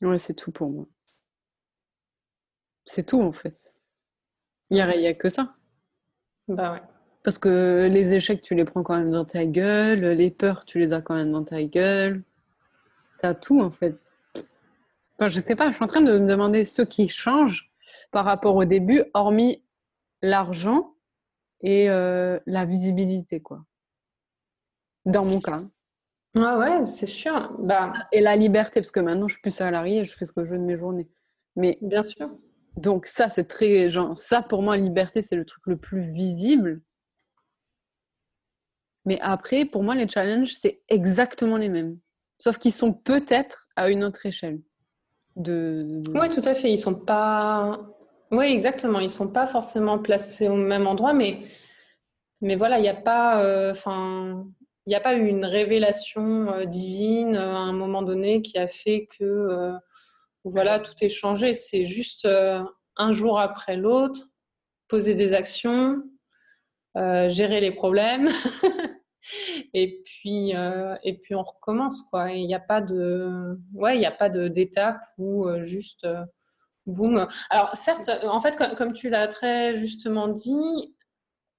Ouais, 0.01 0.19
c'est 0.19 0.35
tout 0.35 0.53
pour 0.53 0.71
moi. 0.71 0.87
C'est 2.85 3.05
tout 3.05 3.21
en 3.21 3.33
fait. 3.33 3.77
Il 4.71 4.75
n'y 4.75 4.81
a, 4.81 5.11
a, 5.11 5.15
que 5.15 5.29
ça. 5.29 5.55
Bah 6.47 6.73
ouais. 6.73 6.83
Parce 7.25 7.39
que 7.39 7.89
les 7.91 8.15
échecs, 8.15 8.43
tu 8.43 8.55
les 8.55 8.65
prends 8.65 8.83
quand 8.83 8.97
même 8.97 9.11
dans 9.11 9.25
ta 9.25 9.45
gueule, 9.45 10.01
les 10.01 10.31
peurs, 10.31 10.65
tu 10.65 10.79
les 10.79 10.93
as 10.93 11.03
quand 11.03 11.15
même 11.15 11.33
dans 11.33 11.45
ta 11.45 11.63
gueule. 11.65 12.23
T'as 13.21 13.35
tout 13.35 13.61
en 13.61 13.71
fait. 13.71 14.13
Enfin, 15.19 15.29
je 15.29 15.41
sais 15.41 15.57
pas, 15.57 15.69
je 15.69 15.75
suis 15.75 15.85
en 15.85 15.89
train 15.89 16.01
de 16.01 16.19
me 16.19 16.27
demander 16.27 16.65
ce 16.65 16.83
qui 16.83 17.09
change 17.09 17.71
par 18.13 18.25
rapport 18.25 18.55
au 18.55 18.65
début, 18.65 19.03
hormis 19.15 19.63
l'argent 20.23 20.95
et 21.61 21.91
euh, 21.91 22.39
la 22.47 22.65
visibilité, 22.65 23.41
quoi. 23.41 23.65
Dans 25.05 25.25
mon 25.25 25.41
cas. 25.41 25.63
Ouais, 26.35 26.55
ouais, 26.55 26.87
c'est 26.87 27.07
sûr. 27.07 27.57
Bah... 27.59 27.93
Et 28.13 28.21
la 28.21 28.37
liberté, 28.37 28.81
parce 28.81 28.93
que 28.93 29.01
maintenant, 29.01 29.27
je 29.27 29.35
suis 29.35 29.43
plus 29.43 29.51
salariée, 29.51 30.05
je 30.05 30.13
fais 30.13 30.25
ce 30.25 30.33
que 30.33 30.45
je 30.45 30.53
veux 30.53 30.59
de 30.59 30.65
mes 30.65 30.77
journées. 30.77 31.09
Mais 31.57 31.79
bien 31.83 32.05
sûr. 32.05 32.31
Donc 32.77 33.07
ça, 33.07 33.29
c'est 33.29 33.45
très 33.49 33.89
genre 33.89 34.17
ça 34.17 34.43
pour 34.43 34.63
moi, 34.63 34.77
liberté, 34.77 35.21
c'est 35.21 35.35
le 35.35 35.45
truc 35.45 35.67
le 35.67 35.77
plus 35.77 36.01
visible. 36.01 36.81
Mais 39.05 39.19
après, 39.21 39.65
pour 39.65 39.83
moi, 39.83 39.95
les 39.95 40.09
challenges, 40.09 40.55
c'est 40.55 40.83
exactement 40.89 41.57
les 41.57 41.69
mêmes, 41.69 41.99
sauf 42.39 42.59
qu'ils 42.59 42.73
sont 42.73 42.93
peut-être 42.93 43.67
à 43.77 43.91
une 43.91 44.05
autre 44.05 44.27
échelle. 44.27 44.61
De... 45.37 46.03
Oui, 46.15 46.29
tout 46.31 46.43
à 46.45 46.55
fait. 46.55 46.71
Ils 46.71 46.79
sont 46.79 46.97
pas 46.97 47.81
oui, 48.31 48.47
exactement. 48.47 49.01
Ils 49.01 49.05
ne 49.05 49.09
sont 49.09 49.29
pas 49.29 49.47
forcément 49.47 49.99
placés 49.99 50.49
au 50.49 50.57
même 50.57 50.87
endroit, 50.87 51.13
mais, 51.13 51.41
mais 52.41 52.57
voilà, 52.57 52.79
il 52.79 52.83
n'y 52.83 52.89
a 52.89 52.95
pas, 52.95 53.43
euh, 53.43 53.73
il 54.87 54.91
n'y 54.91 54.95
a 54.95 55.01
pas 55.01 55.17
eu 55.17 55.27
une 55.27 55.47
révélation 55.47 56.53
euh, 56.53 56.65
divine 56.67 57.37
euh, 57.37 57.55
à 57.55 57.59
un 57.59 57.73
moment 57.73 58.03
donné 58.03 58.43
qui 58.43 58.59
a 58.59 58.69
fait 58.69 59.09
que, 59.19 59.73
voilà, 60.45 60.79
tout 60.79 60.95
est 61.01 61.09
changé. 61.09 61.53
C'est 61.53 61.85
juste 61.85 62.27
un 62.97 63.13
jour 63.13 63.41
après 63.41 63.77
l'autre, 63.77 64.21
poser 64.89 65.15
des 65.15 65.35
actions, 65.35 66.03
gérer 67.29 67.61
les 67.61 67.73
problèmes. 67.73 68.29
et 69.75 70.03
puis 70.05 70.53
et 71.03 71.19
puis 71.19 71.35
on 71.35 71.43
recommence 71.43 72.03
quoi 72.11 72.31
il 72.31 72.47
n'y 72.47 72.55
a 72.55 72.61
pas 72.61 72.81
de 72.81 73.59
ouais 73.75 73.97
il 73.97 73.99
n'y 73.99 74.07
a 74.07 74.13
pas 74.13 74.31
d'étape 74.31 75.03
où 75.19 75.47
juste 75.61 76.07
Boum. 76.89 77.29
Alors 77.51 77.77
certes, 77.77 78.11
en 78.25 78.41
fait, 78.41 78.57
comme, 78.77 78.95
tu 78.95 79.11
l'as 79.11 79.29
très 79.29 79.77
justement 79.77 80.27
dit, 80.27 80.97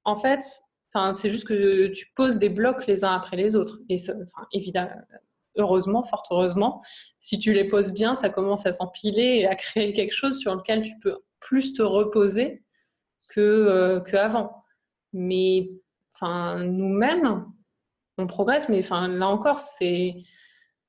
en 0.04 0.16
fait, 0.16 0.42
c'est 1.14 1.30
juste 1.30 1.48
que 1.48 1.88
tu 1.88 2.12
poses 2.16 2.38
des 2.40 2.50
blocs 2.50 2.88
les 2.88 3.04
uns 3.06 3.14
après 3.14 3.38
les 3.38 3.56
autres. 3.56 3.80
Et 3.90 3.98
évidemment, 4.54 4.90
heureusement, 5.56 6.02
fort 6.04 6.24
heureusement, 6.32 6.82
si 7.20 7.38
tu 7.38 7.54
les 7.54 7.64
poses 7.64 7.94
bien, 7.94 8.16
ça 8.16 8.32
commence 8.32 8.66
à 8.66 8.74
s'empiler 8.74 9.40
et 9.42 9.48
à 9.48 9.56
créer 9.56 9.94
quelque 9.94 10.14
chose 10.14 10.40
sur 10.40 10.56
lequel 10.56 10.82
tu 10.82 10.98
peux 11.00 11.18
plus 11.40 11.74
te 11.74 11.84
reposer 11.84 12.64
que 13.30 13.40
euh, 13.40 14.00
qu'avant. 14.00 14.64
Mais 15.14 15.70
enfin, 16.14 16.64
nous-mêmes, 16.64 17.46
on 18.18 18.28
progresse, 18.28 18.70
mais 18.70 18.80
enfin, 18.80 19.08
là 19.08 19.28
encore, 19.28 19.60
c'est 19.60 20.16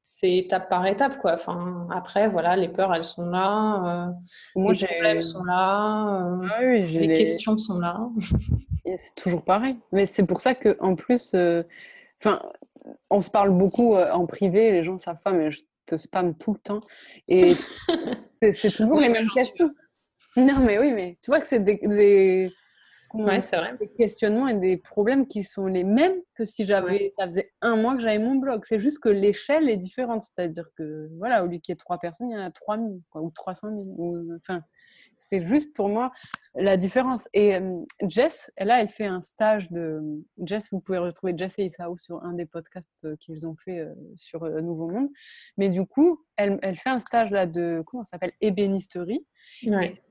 c'est 0.03 0.39
étape 0.39 0.69
par 0.69 0.87
étape 0.87 1.19
quoi. 1.19 1.35
Enfin, 1.35 1.87
après 1.91 2.29
voilà, 2.29 2.57
les 2.57 2.69
peurs 2.69 2.95
elles 2.95 3.05
sont 3.05 3.27
là, 3.27 4.07
euh, 4.09 4.13
Moi, 4.57 4.73
les 4.73 4.87
problèmes 4.87 5.23
sont 5.23 5.45
là, 5.45 6.39
euh, 6.43 6.49
ah 6.51 6.63
les, 6.63 7.15
questions 7.15 7.59
sont 7.59 7.79
là. 7.79 8.09
c'est 8.97 9.15
toujours 9.15 9.45
pareil. 9.45 9.79
Mais 9.93 10.07
c'est 10.07 10.25
pour 10.25 10.41
ça 10.41 10.55
que 10.55 10.77
en 10.81 10.95
plus, 10.97 11.33
euh, 11.35 11.63
enfin, 12.21 12.41
on 13.11 13.21
se 13.21 13.31
parle 13.31 13.51
beaucoup 13.51 13.97
en 13.97 14.27
privé, 14.27 14.73
les 14.73 14.85
gens 14.85 14.97
savent 14.97 15.21
pas, 15.23 15.33
mais 15.33 15.51
je 15.51 15.63
te 15.87 15.97
spam 15.97 16.35
tout 16.35 16.55
le 16.55 16.59
temps 16.61 16.81
et 17.29 17.55
c'est 18.53 18.75
toujours 18.75 19.01
les 19.01 19.09
mêmes 19.09 19.29
questions. 19.35 19.71
Non 20.37 20.61
mais 20.65 20.79
oui, 20.79 20.93
mais 20.93 21.19
tu 21.21 21.31
vois 21.31 21.41
que 21.41 21.47
c'est 21.47 21.61
des 21.61 22.51
Des 23.79 23.89
questionnements 23.89 24.49
et 24.49 24.55
des 24.55 24.77
problèmes 24.77 25.27
qui 25.27 25.43
sont 25.43 25.67
les 25.67 25.85
mêmes 25.85 26.15
que 26.35 26.45
si 26.45 26.67
j'avais, 26.67 27.13
ça 27.19 27.27
faisait 27.27 27.53
un 27.61 27.77
mois 27.77 27.95
que 27.95 28.01
j'avais 28.03 28.19
mon 28.19 28.37
blog. 28.37 28.63
C'est 28.65 28.81
juste 28.81 29.01
que 29.01 29.09
l'échelle 29.09 29.69
est 29.69 29.77
différente. 29.77 30.23
C'est-à-dire 30.23 30.69
que, 30.77 31.09
voilà, 31.19 31.45
au 31.45 31.47
lieu 31.47 31.59
qu'il 31.59 31.73
y 31.73 31.75
ait 31.75 31.77
trois 31.77 31.99
personnes, 31.99 32.31
il 32.31 32.35
y 32.35 32.37
en 32.37 32.43
a 32.43 32.51
3000 32.51 33.01
quoi, 33.11 33.23
ou 33.23 33.31
300 33.31 33.69
000. 33.71 33.81
Ou, 33.97 34.37
enfin, 34.37 34.63
c'est 35.31 35.45
juste 35.45 35.75
pour 35.75 35.89
moi 35.89 36.13
la 36.55 36.77
différence. 36.77 37.29
Et 37.33 37.57
euh, 37.57 37.79
Jess, 38.03 38.51
là, 38.59 38.81
elle 38.81 38.89
fait 38.89 39.07
un 39.07 39.21
stage 39.21 39.71
de. 39.71 40.01
Jess, 40.39 40.69
vous 40.73 40.81
pouvez 40.81 40.99
retrouver 40.99 41.35
Jess 41.37 41.59
et 41.59 41.65
Isao 41.65 41.97
sur 41.99 42.23
un 42.25 42.33
des 42.33 42.47
podcasts 42.47 43.05
euh, 43.05 43.17
qu'ils 43.17 43.47
ont 43.47 43.57
fait 43.57 43.79
euh, 43.81 43.95
sur 44.17 44.45
Nouveau 44.63 44.89
Monde. 44.89 45.09
Mais 45.57 45.69
du 45.69 45.87
coup, 45.87 46.25
elle, 46.37 46.59
elle, 46.63 46.77
fait 46.77 46.91
un 46.91 46.99
stage 46.99 47.31
là 47.31 47.47
de. 47.47 47.83
Comment 47.87 48.05
ça 48.05 48.11
s'appelle? 48.11 48.33
Ébénisterie. 48.41 49.25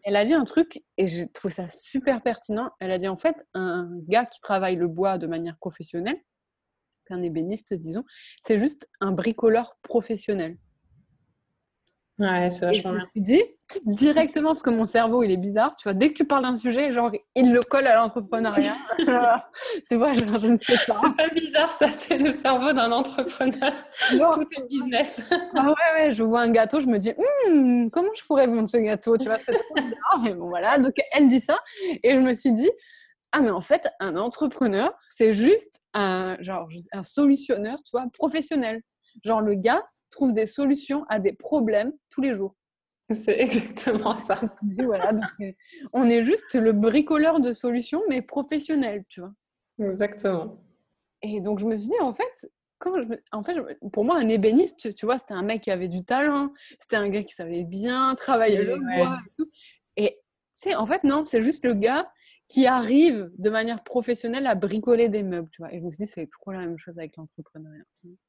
Elle 0.03 0.15
a 0.15 0.25
dit 0.25 0.33
un 0.33 0.43
truc 0.43 0.83
et 0.97 1.07
j'ai 1.07 1.27
trouvé 1.27 1.53
ça 1.53 1.67
super 1.69 2.21
pertinent. 2.21 2.71
Elle 2.79 2.91
a 2.91 2.99
dit 2.99 3.07
en 3.07 3.17
fait, 3.17 3.35
un 3.53 3.89
gars 4.07 4.25
qui 4.25 4.39
travaille 4.41 4.75
le 4.75 4.87
bois 4.87 5.17
de 5.17 5.27
manière 5.27 5.57
professionnelle, 5.57 6.17
un 7.09 7.23
ébéniste, 7.23 7.73
disons, 7.73 8.03
c'est 8.45 8.59
juste 8.59 8.87
un 9.01 9.11
bricoleur 9.11 9.77
professionnel. 9.81 10.57
Ouais, 12.19 12.49
c'est 12.49 12.65
vachement 12.65 12.91
je 12.91 12.95
me 12.95 12.99
suis 12.99 13.21
dit 13.21 13.43
directement, 13.85 14.49
parce 14.49 14.63
que 14.63 14.69
mon 14.69 14.85
cerveau, 14.85 15.23
il 15.23 15.31
est 15.31 15.37
bizarre, 15.37 15.75
tu 15.75 15.83
vois, 15.83 15.93
dès 15.93 16.09
que 16.09 16.15
tu 16.15 16.25
parles 16.25 16.43
d'un 16.43 16.55
sujet, 16.55 16.91
genre, 16.91 17.11
il 17.35 17.51
le 17.53 17.61
colle 17.61 17.87
à 17.87 17.95
l'entrepreneuriat. 17.95 18.75
tu 19.87 19.95
vois, 19.95 20.13
je, 20.13 20.47
ne 20.47 20.57
sais 20.57 20.77
pas. 20.87 20.99
C'est 20.99 21.15
pas 21.15 21.33
bizarre, 21.33 21.71
ça, 21.71 21.87
c'est 21.87 22.17
le 22.17 22.31
cerveau 22.31 22.73
d'un 22.73 22.91
entrepreneur. 22.91 23.71
Tout 24.09 24.47
est 24.57 24.67
business. 24.67 25.29
ah 25.55 25.67
ouais, 25.67 25.73
ouais, 25.97 26.11
je 26.11 26.23
vois 26.23 26.41
un 26.41 26.51
gâteau, 26.51 26.79
je 26.79 26.87
me 26.87 26.97
dis, 26.97 27.13
hum, 27.47 27.89
comment 27.91 28.09
je 28.15 28.23
pourrais 28.25 28.47
vendre 28.47 28.69
ce 28.69 28.77
gâteau 28.77 29.17
Tu 29.17 29.25
vois, 29.25 29.37
c'est 29.37 29.53
trop 29.53 29.75
bizarre. 29.75 30.19
Mais 30.23 30.33
bon, 30.33 30.49
voilà, 30.49 30.77
donc 30.77 30.93
elle 31.13 31.27
dit 31.27 31.39
ça, 31.39 31.59
et 32.03 32.15
je 32.15 32.21
me 32.21 32.35
suis 32.35 32.53
dit, 32.53 32.69
ah, 33.31 33.41
mais 33.41 33.51
en 33.51 33.61
fait, 33.61 33.87
un 33.99 34.17
entrepreneur, 34.17 34.91
c'est 35.11 35.33
juste 35.33 35.79
un, 35.93 36.35
genre, 36.41 36.67
un 36.91 37.03
solutionneur, 37.03 37.77
tu 37.83 37.91
vois, 37.91 38.05
professionnel. 38.13 38.81
Genre, 39.23 39.41
le 39.41 39.53
gars, 39.53 39.83
trouve 40.09 40.33
des 40.33 40.45
solutions 40.45 41.05
à 41.09 41.19
des 41.19 41.33
problèmes 41.33 41.93
tous 42.09 42.21
les 42.21 42.35
jours. 42.35 42.55
C'est 43.11 43.39
exactement 43.39 44.13
ça. 44.13 44.35
voilà, 44.83 45.11
euh, 45.41 45.51
on 45.93 46.03
est 46.09 46.23
juste 46.23 46.53
le 46.53 46.73
bricoleur 46.73 47.39
de 47.39 47.53
solutions, 47.53 48.03
mais 48.07 48.21
professionnel, 48.21 49.03
tu 49.09 49.21
vois. 49.21 49.33
Exactement. 49.79 50.61
Et 51.21 51.41
donc, 51.41 51.59
je 51.59 51.65
me 51.65 51.75
suis 51.75 51.89
dit, 51.89 51.99
en 52.01 52.13
fait, 52.13 52.49
quand 52.77 52.93
je 53.01 53.15
en 53.31 53.43
fait, 53.43 53.57
pour 53.91 54.05
moi, 54.05 54.17
un 54.17 54.29
ébéniste, 54.29 54.93
tu 54.95 55.05
vois, 55.05 55.17
c'était 55.17 55.33
un 55.33 55.41
mec 55.41 55.61
qui 55.61 55.71
avait 55.71 55.87
du 55.87 56.03
talent, 56.05 56.53
c'était 56.77 56.95
un 56.95 57.09
gars 57.09 57.23
qui 57.23 57.33
savait 57.33 57.63
bien 57.63 58.15
travailler 58.15 58.63
le 58.63 58.77
bois 58.77 59.19
et 59.25 59.31
tout. 59.35 59.49
Et, 59.97 60.19
tu 60.61 60.69
sais, 60.69 60.75
en 60.75 60.85
fait, 60.85 61.03
non, 61.03 61.25
c'est 61.25 61.41
juste 61.41 61.65
le 61.65 61.73
gars 61.73 62.11
qui 62.49 62.65
arrive 62.65 63.31
de 63.37 63.49
manière 63.51 63.83
professionnelle 63.83 64.47
à 64.47 64.55
bricoler 64.55 65.07
des 65.07 65.21
meubles, 65.21 65.49
tu 65.51 65.61
vois. 65.61 65.71
Et 65.71 65.79
je 65.79 65.85
me 65.85 65.91
suis 65.91 66.05
dit, 66.05 66.11
c'est 66.11 66.27
trop 66.27 66.51
la 66.51 66.59
même 66.59 66.79
chose 66.79 66.97
avec 66.97 67.15
l'entrepreneuriat. 67.15 67.83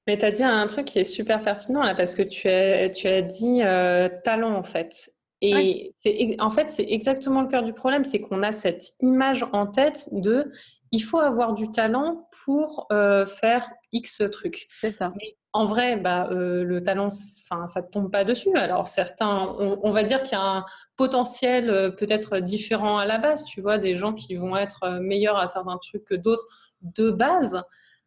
Mais 0.07 0.19
tu 0.19 0.25
as 0.27 0.31
dit 0.31 0.45
un 0.45 0.67
truc 0.67 0.85
qui 0.85 0.99
est 0.99 1.05
super 1.05 1.43
pertinent 1.43 1.83
là, 1.83 1.95
parce 1.95 2.15
que 2.15 2.23
tu 2.23 2.49
as, 2.49 2.91
tu 2.91 3.09
as 3.09 3.23
dit 3.23 3.63
euh, 3.63 4.11
talent 4.23 4.55
en 4.55 4.63
fait. 4.63 5.11
Et 5.43 5.95
c'est, 5.99 6.37
en 6.39 6.51
fait, 6.51 6.71
c'est 6.71 6.85
exactement 6.85 7.41
le 7.41 7.49
cœur 7.49 7.63
du 7.63 7.73
problème, 7.73 8.05
c'est 8.05 8.21
qu'on 8.21 8.43
a 8.43 8.53
cette 8.53 8.93
image 9.01 9.47
en 9.53 9.67
tête 9.67 10.11
de 10.13 10.53
il 10.93 11.01
faut 11.01 11.19
avoir 11.19 11.55
du 11.55 11.71
talent 11.71 12.29
pour 12.45 12.89
euh, 12.93 13.25
faire 13.25 13.71
X 13.93 14.23
trucs. 14.31 14.67
C'est 14.81 14.93
ça. 14.93 15.13
Mais 15.17 15.37
en 15.53 15.65
vrai, 15.65 15.97
bah, 15.97 16.29
euh, 16.31 16.65
le 16.65 16.83
talent, 16.83 17.09
enfin, 17.09 17.67
ça 17.67 17.83
ne 17.83 17.87
tombe 17.87 18.11
pas 18.11 18.25
dessus. 18.25 18.55
Alors 18.57 18.87
certains, 18.87 19.55
on, 19.59 19.91
va 19.91 20.03
dire 20.03 20.23
qu'il 20.23 20.33
y 20.33 20.41
a 20.41 20.43
un 20.43 20.65
potentiel 20.97 21.71
euh, 21.71 21.91
peut-être 21.91 22.39
différent 22.39 22.99
à 22.99 23.05
la 23.05 23.19
base. 23.19 23.45
Tu 23.45 23.61
vois, 23.61 23.79
des 23.79 23.95
gens 23.95 24.13
qui 24.15 24.37
vont 24.37 24.57
être 24.57 25.01
meilleurs 25.01 25.39
à 25.39 25.47
certains 25.47 25.79
trucs 25.79 26.05
que 26.05 26.15
d'autres 26.15 26.47
de 26.83 27.11
base. 27.11 27.63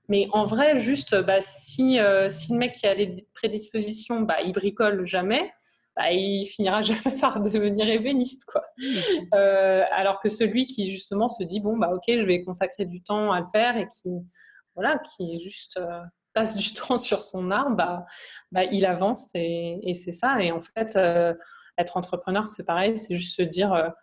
Mais 0.09 0.27
en 0.31 0.45
vrai, 0.45 0.79
juste, 0.79 1.15
bah, 1.21 1.41
si, 1.41 1.97
si 2.29 2.51
le 2.51 2.57
mec 2.57 2.73
qui 2.73 2.87
a 2.87 2.93
les 2.93 3.25
prédispositions, 3.33 4.21
bah, 4.21 4.41
il 4.43 4.51
bricole 4.51 5.05
jamais, 5.05 5.51
bah, 5.95 6.11
il 6.11 6.45
finira 6.45 6.81
jamais 6.81 7.17
par 7.19 7.41
devenir 7.41 7.87
ébéniste. 7.87 8.45
Quoi. 8.45 8.63
Euh, 9.33 9.83
alors 9.91 10.19
que 10.21 10.29
celui 10.29 10.67
qui 10.67 10.89
justement 10.91 11.29
se 11.29 11.43
dit, 11.43 11.59
bon, 11.59 11.77
bah, 11.77 11.91
ok, 11.93 12.03
je 12.07 12.25
vais 12.25 12.43
consacrer 12.43 12.85
du 12.85 13.01
temps 13.01 13.31
à 13.31 13.41
le 13.41 13.47
faire 13.47 13.77
et 13.77 13.87
qui, 13.87 14.09
voilà, 14.75 14.99
qui 14.99 15.39
juste 15.39 15.77
euh, 15.77 16.01
passe 16.33 16.55
du 16.55 16.73
temps 16.73 16.97
sur 16.97 17.21
son 17.21 17.51
arbre, 17.51 17.75
bah, 17.75 18.05
bah 18.51 18.63
il 18.65 18.85
avance 18.85 19.29
et, 19.35 19.79
et 19.83 19.93
c'est 19.93 20.11
ça. 20.11 20.41
Et 20.41 20.51
en 20.51 20.61
fait, 20.61 20.95
euh, 20.95 21.33
être 21.77 21.97
entrepreneur, 21.97 22.45
c'est 22.47 22.65
pareil, 22.65 22.97
c'est 22.97 23.15
juste 23.15 23.35
se 23.35 23.41
dire 23.41 23.93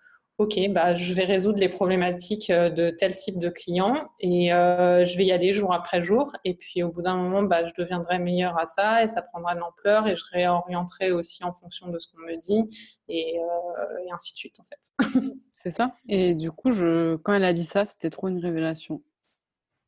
OK, 0.40 0.58
bah, 0.70 0.94
je 0.94 1.12
vais 1.12 1.26
résoudre 1.26 1.58
les 1.58 1.68
problématiques 1.68 2.48
euh, 2.48 2.70
de 2.70 2.88
tel 2.88 3.14
type 3.14 3.38
de 3.38 3.50
client 3.50 4.10
et 4.20 4.54
euh, 4.54 5.04
je 5.04 5.18
vais 5.18 5.26
y 5.26 5.32
aller 5.32 5.52
jour 5.52 5.74
après 5.74 6.00
jour. 6.00 6.32
Et 6.46 6.54
puis 6.54 6.82
au 6.82 6.90
bout 6.90 7.02
d'un 7.02 7.14
moment, 7.14 7.42
bah, 7.42 7.62
je 7.66 7.74
deviendrai 7.76 8.18
meilleur 8.18 8.58
à 8.58 8.64
ça 8.64 9.02
et 9.04 9.06
ça 9.06 9.20
prendra 9.20 9.54
de 9.54 9.60
l'ampleur 9.60 10.08
et 10.08 10.14
je 10.16 10.24
réorienterai 10.32 11.12
aussi 11.12 11.44
en 11.44 11.52
fonction 11.52 11.88
de 11.88 11.98
ce 11.98 12.08
qu'on 12.10 12.22
me 12.22 12.36
dit 12.38 12.66
et, 13.08 13.38
euh, 13.38 14.06
et, 14.06 14.10
ainsi 14.12 14.32
de 14.32 14.38
suite 14.38 14.56
en 14.60 14.64
fait. 14.64 14.90
C'est 15.52 15.72
ça. 15.72 15.90
Et 16.08 16.34
du 16.34 16.50
coup, 16.50 16.70
je... 16.70 17.16
quand 17.16 17.34
elle 17.34 17.44
a 17.44 17.52
dit 17.52 17.62
ça, 17.62 17.84
c'était 17.84 18.08
trop 18.08 18.28
une 18.28 18.38
révélation. 18.38 19.02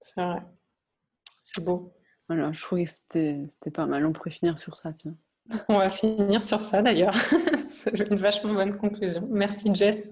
C'est 0.00 0.20
vrai. 0.20 0.42
C'est 1.42 1.64
beau. 1.64 1.94
Voilà, 2.28 2.52
je 2.52 2.62
trouvais 2.62 2.84
que 2.84 2.90
c'était 2.90 3.70
pas 3.72 3.86
mal. 3.86 4.06
On 4.06 4.12
pourrait 4.12 4.30
finir 4.30 4.58
sur 4.58 4.76
ça, 4.76 4.92
tiens. 4.92 5.14
On 5.68 5.78
va 5.78 5.90
finir 5.90 6.42
sur 6.42 6.60
ça 6.60 6.82
d'ailleurs. 6.82 7.14
C'est 7.66 7.98
une 7.98 8.18
vachement 8.18 8.54
bonne 8.54 8.76
conclusion. 8.76 9.26
Merci 9.30 9.74
Jess 9.74 10.10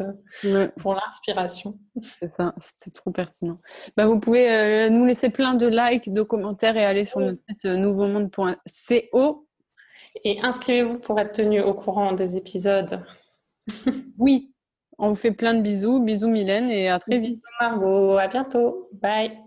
pour 0.78 0.94
l'inspiration. 0.94 1.78
C'est 2.00 2.28
ça, 2.28 2.54
c'était 2.58 2.90
trop 2.90 3.10
pertinent. 3.10 3.60
Bah, 3.96 4.06
vous 4.06 4.18
pouvez 4.18 4.50
euh, 4.50 4.90
nous 4.90 5.04
laisser 5.04 5.30
plein 5.30 5.54
de 5.54 5.66
likes, 5.66 6.12
de 6.12 6.22
commentaires 6.22 6.76
et 6.76 6.84
aller 6.84 7.04
sur 7.04 7.20
notre 7.20 7.40
site 7.48 7.66
euh, 7.66 7.76
nouveaumonde.co. 7.76 9.46
Et 10.24 10.40
inscrivez-vous 10.40 10.98
pour 10.98 11.20
être 11.20 11.32
tenu 11.32 11.60
au 11.60 11.74
courant 11.74 12.12
des 12.12 12.36
épisodes. 12.36 13.04
oui, 14.18 14.52
on 14.98 15.10
vous 15.10 15.16
fait 15.16 15.32
plein 15.32 15.54
de 15.54 15.60
bisous. 15.60 16.00
Bisous 16.00 16.28
Mylène 16.28 16.70
et 16.70 16.88
à 16.88 16.98
très 16.98 17.18
vite. 17.18 17.30
Bisous 17.30 17.42
Margot, 17.60 18.16
à 18.16 18.26
bientôt. 18.26 18.88
Bye. 18.92 19.38